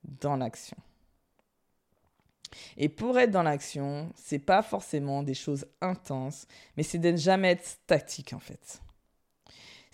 dans 0.03 0.37
l'action. 0.37 0.77
Et 2.77 2.89
pour 2.89 3.19
être 3.19 3.31
dans 3.31 3.43
l'action, 3.43 4.11
c'est 4.17 4.39
pas 4.39 4.63
forcément 4.63 5.23
des 5.23 5.35
choses 5.35 5.67
intenses, 5.81 6.47
mais 6.77 6.83
c'est 6.83 6.99
de 6.99 7.11
ne 7.11 7.17
jamais 7.17 7.51
être 7.53 7.67
statique 7.67 8.33
en 8.33 8.41
fait 8.41 8.81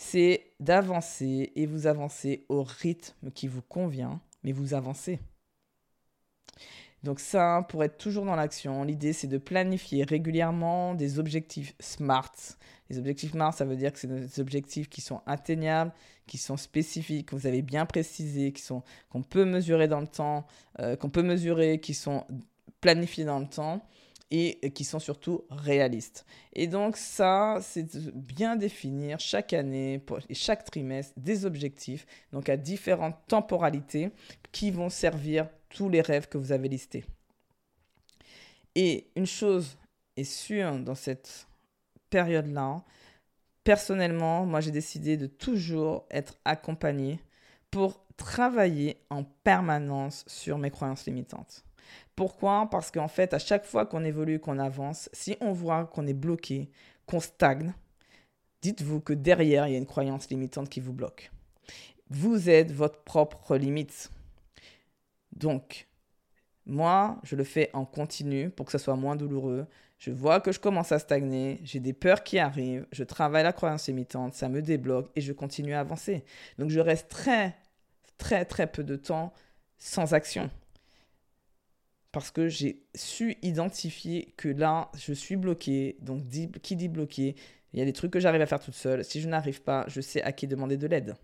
c'est 0.01 0.55
d'avancer 0.61 1.53
et 1.57 1.67
vous 1.67 1.87
avancez 1.87 2.47
au 2.49 2.63
rythme 2.63 3.31
qui 3.33 3.49
vous 3.49 3.61
convient, 3.61 4.19
mais 4.43 4.53
vous 4.53 4.73
avancez. 4.73 5.21
Donc 7.03 7.21
ça, 7.21 7.67
pour 7.69 7.85
être 7.85 7.99
toujours 7.99 8.25
dans 8.25 8.35
l'action, 8.35 8.83
l'idée 8.83 9.13
c'est 9.13 9.27
de 9.27 9.37
planifier 9.37 10.05
régulièrement 10.05 10.95
des 10.95 11.19
objectifs 11.19 11.75
SMART. 11.81 12.33
Les 12.89 12.99
objectifs 12.99 13.33
SMART, 13.33 13.53
ça 13.53 13.67
veut 13.67 13.77
dire 13.77 13.93
que 13.93 13.99
c'est 13.99 14.09
des 14.09 14.41
objectifs 14.41 14.89
qui 14.89 15.03
sont 15.03 15.21
atteignables, 15.27 15.93
qui 16.27 16.39
sont 16.39 16.57
spécifiques, 16.57 17.29
que 17.29 17.37
vous 17.37 17.47
avez 17.47 17.61
bien 17.61 17.85
précisés, 17.85 18.53
qui 18.53 18.63
sont 18.63 18.83
qu'on 19.11 19.23
peut 19.23 19.45
mesurer 19.45 19.87
dans 19.87 20.01
le 20.01 20.09
temps, 20.09 20.47
euh, 20.79 20.97
qu'on 20.97 21.11
peut 21.11 21.23
mesurer, 21.23 21.79
qui 21.79 21.93
sont 21.93 22.25
planifiés 22.81 23.25
dans 23.25 23.39
le 23.39 23.49
temps 23.49 23.87
et 24.31 24.71
qui 24.71 24.85
sont 24.85 25.01
surtout 25.01 25.45
réalistes. 25.51 26.25
Et 26.53 26.69
donc 26.69 26.97
ça, 26.97 27.59
c'est 27.63 27.97
de 27.97 28.13
bien 28.13 28.55
définir 28.55 29.19
chaque 29.19 29.53
année 29.53 30.01
et 30.29 30.35
chaque 30.35 30.65
trimestre 30.65 31.13
des 31.17 31.45
objectifs, 31.45 32.07
donc 32.33 32.49
à 32.49 32.57
différentes 32.57 33.17
temporalités, 33.27 34.11
qui 34.53 34.71
vont 34.71 34.89
servir 34.89 35.49
tous 35.69 35.89
les 35.89 36.01
rêves 36.01 36.29
que 36.29 36.39
vous 36.39 36.53
avez 36.53 36.69
listés. 36.69 37.05
Et 38.77 39.11
une 39.17 39.27
chose 39.27 39.77
est 40.17 40.25
sûre 40.25 40.79
dans 40.79 40.95
cette 40.95 41.49
période-là, 42.09 42.85
personnellement, 43.65 44.47
moi 44.47 44.61
j'ai 44.61 44.71
décidé 44.71 45.17
de 45.17 45.27
toujours 45.27 46.07
être 46.11 46.37
accompagné 46.45 47.21
pour 47.71 48.05
travailler 48.17 48.97
en 49.11 49.25
permanence 49.25 50.25
sur 50.27 50.59
mes 50.59 50.71
croyances 50.71 51.07
limitantes. 51.07 51.65
Pourquoi? 52.17 52.69
Parce 52.71 52.91
qu'en 52.91 53.09
fait, 53.09 53.35
à 53.35 53.39
chaque 53.39 53.65
fois 53.65 53.87
qu'on 53.87 54.05
évolue, 54.05 54.41
qu'on 54.41 54.59
avance, 54.59 55.09
si 55.13 55.37
on 55.41 55.53
voit 55.53 55.87
qu'on 55.87 56.07
est 56.07 56.15
bloqué, 56.15 56.71
qu'on 57.07 57.21
stagne, 57.21 57.73
dites-vous 58.63 59.01
que 59.01 59.13
derrière, 59.13 59.67
il 59.67 59.73
y 59.73 59.75
a 59.75 59.79
une 59.79 59.87
croyance 59.87 60.29
limitante 60.29 60.69
qui 60.69 60.81
vous 60.81 60.93
bloque. 60.93 61.31
Vous 62.11 62.51
êtes 62.51 62.73
votre 62.73 63.03
propre 63.05 63.57
limite. 63.57 64.11
Donc, 65.33 65.89
moi, 66.67 67.19
je 67.23 67.37
le 67.37 67.45
fais 67.45 67.71
en 67.73 67.85
continu 67.85 68.51
pour 68.51 68.67
que 68.67 68.73
ce 68.73 68.79
soit 68.79 68.97
moins 68.97 69.17
douloureux. 69.17 69.67
Je 69.99 70.11
vois 70.11 70.41
que 70.41 70.53
je 70.53 70.61
commence 70.61 70.93
à 70.93 70.99
stagner, 70.99 71.61
j'ai 71.63 71.81
des 71.81 71.93
peurs 71.93 72.25
qui 72.25 72.39
arrivent, 72.39 72.87
je 72.91 73.05
travaille 73.05 73.43
la 73.43 73.53
croyance 73.53 73.87
limitante, 73.87 74.35
ça 74.35 74.49
me 74.49 74.63
débloque 74.63 75.11
et 75.15 75.21
je 75.21 75.33
continue 75.33 75.75
à 75.75 75.81
avancer. 75.81 76.25
Donc, 76.59 76.71
je 76.71 76.81
reste 76.81 77.09
très, 77.09 77.57
très, 78.19 78.45
très 78.45 78.67
peu 78.67 78.83
de 78.83 78.97
temps 78.97 79.33
sans 79.79 80.15
action 80.15 80.51
parce 82.13 82.31
que 82.31 82.49
j'ai 82.49 82.83
su 82.95 83.37
identifier 83.43 84.35
que 84.37 84.49
là, 84.49 84.91
je 84.97 85.13
suis 85.13 85.37
bloqué. 85.37 85.97
Donc, 86.01 86.25
qui 86.63 86.77
dit 86.77 86.89
bloqué 86.89 87.37
Il 87.73 87.79
y 87.79 87.83
a 87.83 87.85
des 87.85 87.93
trucs 87.93 88.13
que 88.13 88.21
j'arrive 88.21 88.43
à 88.43 88.47
faire 88.47 88.61
toute 88.61 88.75
seule. 88.75 89.05
Si 89.05 89.21
je 89.21 89.29
n'arrive 89.29 89.63
pas, 89.63 89.85
je 89.89 90.01
sais 90.01 90.23
à 90.23 90.33
qui 90.33 90.47
demander 90.49 90.77
de 90.77 90.87
l'aide. 90.87 91.15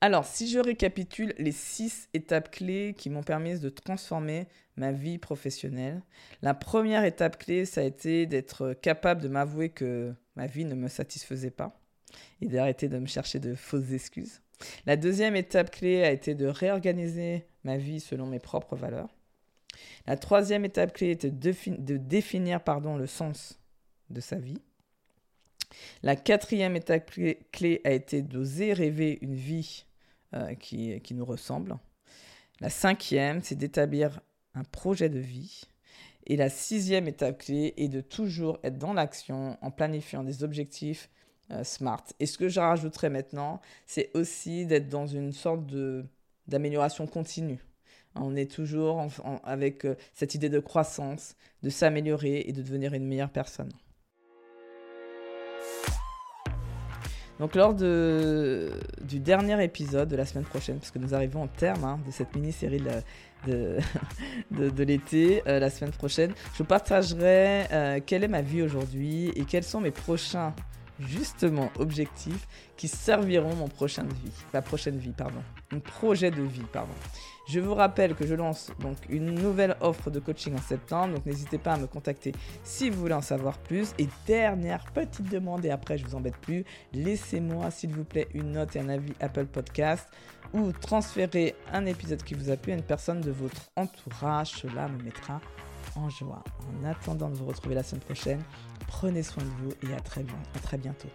Alors, 0.00 0.26
si 0.26 0.50
je 0.50 0.58
récapitule 0.58 1.32
les 1.38 1.52
six 1.52 2.08
étapes 2.12 2.50
clés 2.50 2.94
qui 2.96 3.08
m'ont 3.08 3.22
permis 3.22 3.58
de 3.58 3.68
transformer 3.70 4.46
ma 4.76 4.92
vie 4.92 5.18
professionnelle, 5.18 6.02
la 6.42 6.52
première 6.52 7.04
étape 7.04 7.38
clé, 7.38 7.64
ça 7.64 7.80
a 7.80 7.84
été 7.84 8.26
d'être 8.26 8.74
capable 8.74 9.22
de 9.22 9.28
m'avouer 9.28 9.70
que 9.70 10.12
ma 10.36 10.46
vie 10.46 10.64
ne 10.64 10.74
me 10.74 10.88
satisfaisait 10.88 11.50
pas 11.50 11.80
et 12.42 12.48
d'arrêter 12.48 12.88
de 12.88 12.98
me 12.98 13.06
chercher 13.06 13.38
de 13.38 13.54
fausses 13.54 13.92
excuses. 13.92 14.42
La 14.84 14.96
deuxième 14.96 15.36
étape 15.36 15.70
clé 15.70 16.02
a 16.02 16.10
été 16.10 16.34
de 16.34 16.46
réorganiser 16.46 17.46
ma 17.64 17.76
vie 17.76 18.00
selon 18.00 18.26
mes 18.26 18.38
propres 18.38 18.76
valeurs. 18.76 19.08
La 20.06 20.16
troisième 20.16 20.64
étape 20.64 20.92
clé 20.92 21.10
était 21.10 21.30
de, 21.30 21.96
définir 21.96 22.62
pardon, 22.62 22.96
le 22.96 23.06
sens 23.06 23.58
de 24.10 24.20
sa 24.20 24.36
vie. 24.36 24.60
La 26.02 26.14
quatrième 26.14 26.76
étape 26.76 27.10
clé, 27.10 27.80
a 27.84 27.90
été 27.90 28.22
d'oser 28.22 28.72
rêver 28.72 29.18
une 29.22 29.34
vie 29.34 29.86
euh, 30.34 30.54
qui, 30.54 31.00
qui 31.00 31.14
nous 31.14 31.24
ressemble. 31.24 31.76
La 32.60 32.70
cinquième, 32.70 33.42
c'est 33.42 33.56
d'établir 33.56 34.20
un 34.54 34.62
projet 34.62 35.08
de 35.08 35.18
vie. 35.18 35.62
Et 36.26 36.36
la 36.36 36.48
sixième 36.48 37.08
étape 37.08 37.38
clé 37.38 37.74
est 37.76 37.88
de 37.88 38.00
toujours 38.00 38.58
être 38.62 38.78
dans 38.78 38.92
l'action 38.92 39.58
en 39.60 39.70
planifiant 39.70 40.22
des 40.22 40.44
objectifs 40.44 41.10
euh, 41.50 41.64
smart. 41.64 42.04
Et 42.20 42.26
ce 42.26 42.38
que 42.38 42.48
je 42.48 42.60
rajouterais 42.60 43.10
maintenant, 43.10 43.60
c'est 43.84 44.10
aussi 44.14 44.64
d'être 44.64 44.88
dans 44.88 45.06
une 45.06 45.32
sorte 45.32 45.66
d'amélioration 46.48 47.06
continue. 47.06 47.64
On 48.16 48.36
est 48.36 48.50
toujours 48.50 49.06
avec 49.42 49.84
euh, 49.84 49.96
cette 50.12 50.34
idée 50.34 50.48
de 50.48 50.60
croissance, 50.60 51.36
de 51.62 51.70
s'améliorer 51.70 52.44
et 52.46 52.52
de 52.52 52.62
devenir 52.62 52.94
une 52.94 53.06
meilleure 53.06 53.30
personne. 53.30 53.72
Donc 57.40 57.56
lors 57.56 57.74
de, 57.74 58.70
du 59.02 59.18
dernier 59.18 59.62
épisode 59.64 60.08
de 60.08 60.14
la 60.14 60.24
semaine 60.24 60.44
prochaine, 60.44 60.78
puisque 60.78 60.96
nous 60.96 61.14
arrivons 61.14 61.42
au 61.42 61.48
terme 61.48 61.84
hein, 61.84 62.00
de 62.06 62.12
cette 62.12 62.34
mini-série 62.36 62.80
de, 63.46 63.80
de, 64.52 64.84
l'été, 64.84 65.42
euh, 65.48 65.58
la 65.58 65.68
semaine 65.68 65.90
prochaine, 65.90 66.32
je 66.56 66.62
partagerai 66.62 67.66
euh, 67.72 68.00
quelle 68.04 68.22
est 68.22 68.28
ma 68.28 68.42
vie 68.42 68.62
aujourd'hui 68.62 69.30
et 69.34 69.44
quels 69.44 69.64
sont 69.64 69.80
mes 69.80 69.90
prochains 69.90 70.54
justement 71.00 71.70
objectifs 71.78 72.46
qui 72.76 72.88
serviront 72.88 73.54
mon 73.54 73.68
prochain 73.68 74.04
vie, 74.04 74.32
ma 74.52 74.62
prochaine 74.62 74.98
vie, 74.98 75.12
pardon, 75.12 75.42
mon 75.72 75.80
projet 75.80 76.30
de 76.30 76.42
vie, 76.42 76.66
pardon. 76.72 76.92
Je 77.46 77.60
vous 77.60 77.74
rappelle 77.74 78.14
que 78.14 78.26
je 78.26 78.34
lance 78.34 78.70
donc 78.80 78.96
une 79.10 79.30
nouvelle 79.32 79.76
offre 79.80 80.10
de 80.10 80.18
coaching 80.18 80.54
en 80.54 80.62
septembre, 80.62 81.14
donc 81.14 81.26
n'hésitez 81.26 81.58
pas 81.58 81.74
à 81.74 81.76
me 81.76 81.86
contacter 81.86 82.32
si 82.62 82.88
vous 82.88 83.00
voulez 83.00 83.14
en 83.14 83.20
savoir 83.20 83.58
plus. 83.58 83.92
Et 83.98 84.08
dernière 84.26 84.84
petite 84.92 85.30
demande, 85.30 85.64
et 85.64 85.70
après 85.70 85.98
je 85.98 86.06
vous 86.06 86.14
embête 86.14 86.38
plus, 86.38 86.64
laissez-moi 86.94 87.70
s'il 87.70 87.90
vous 87.90 88.04
plaît 88.04 88.28
une 88.32 88.52
note 88.52 88.76
et 88.76 88.80
un 88.80 88.88
avis 88.88 89.12
Apple 89.20 89.46
Podcast 89.46 90.08
ou 90.54 90.72
transférez 90.72 91.54
un 91.72 91.84
épisode 91.84 92.22
qui 92.22 92.34
vous 92.34 92.50
a 92.50 92.56
plu 92.56 92.72
à 92.72 92.76
une 92.76 92.82
personne 92.82 93.20
de 93.20 93.30
votre 93.30 93.70
entourage. 93.76 94.52
Cela 94.52 94.88
me 94.88 95.02
mettra 95.02 95.40
en 95.96 96.08
joie. 96.08 96.42
En 96.60 96.84
attendant 96.84 97.28
de 97.28 97.34
vous 97.34 97.46
retrouver 97.46 97.74
la 97.74 97.82
semaine 97.82 98.02
prochaine, 98.02 98.42
prenez 98.86 99.22
soin 99.22 99.42
de 99.42 99.48
vous 99.48 99.72
et 99.88 99.94
à 99.94 100.00
très, 100.00 100.22
à 100.54 100.58
très 100.58 100.78
bientôt. 100.78 101.08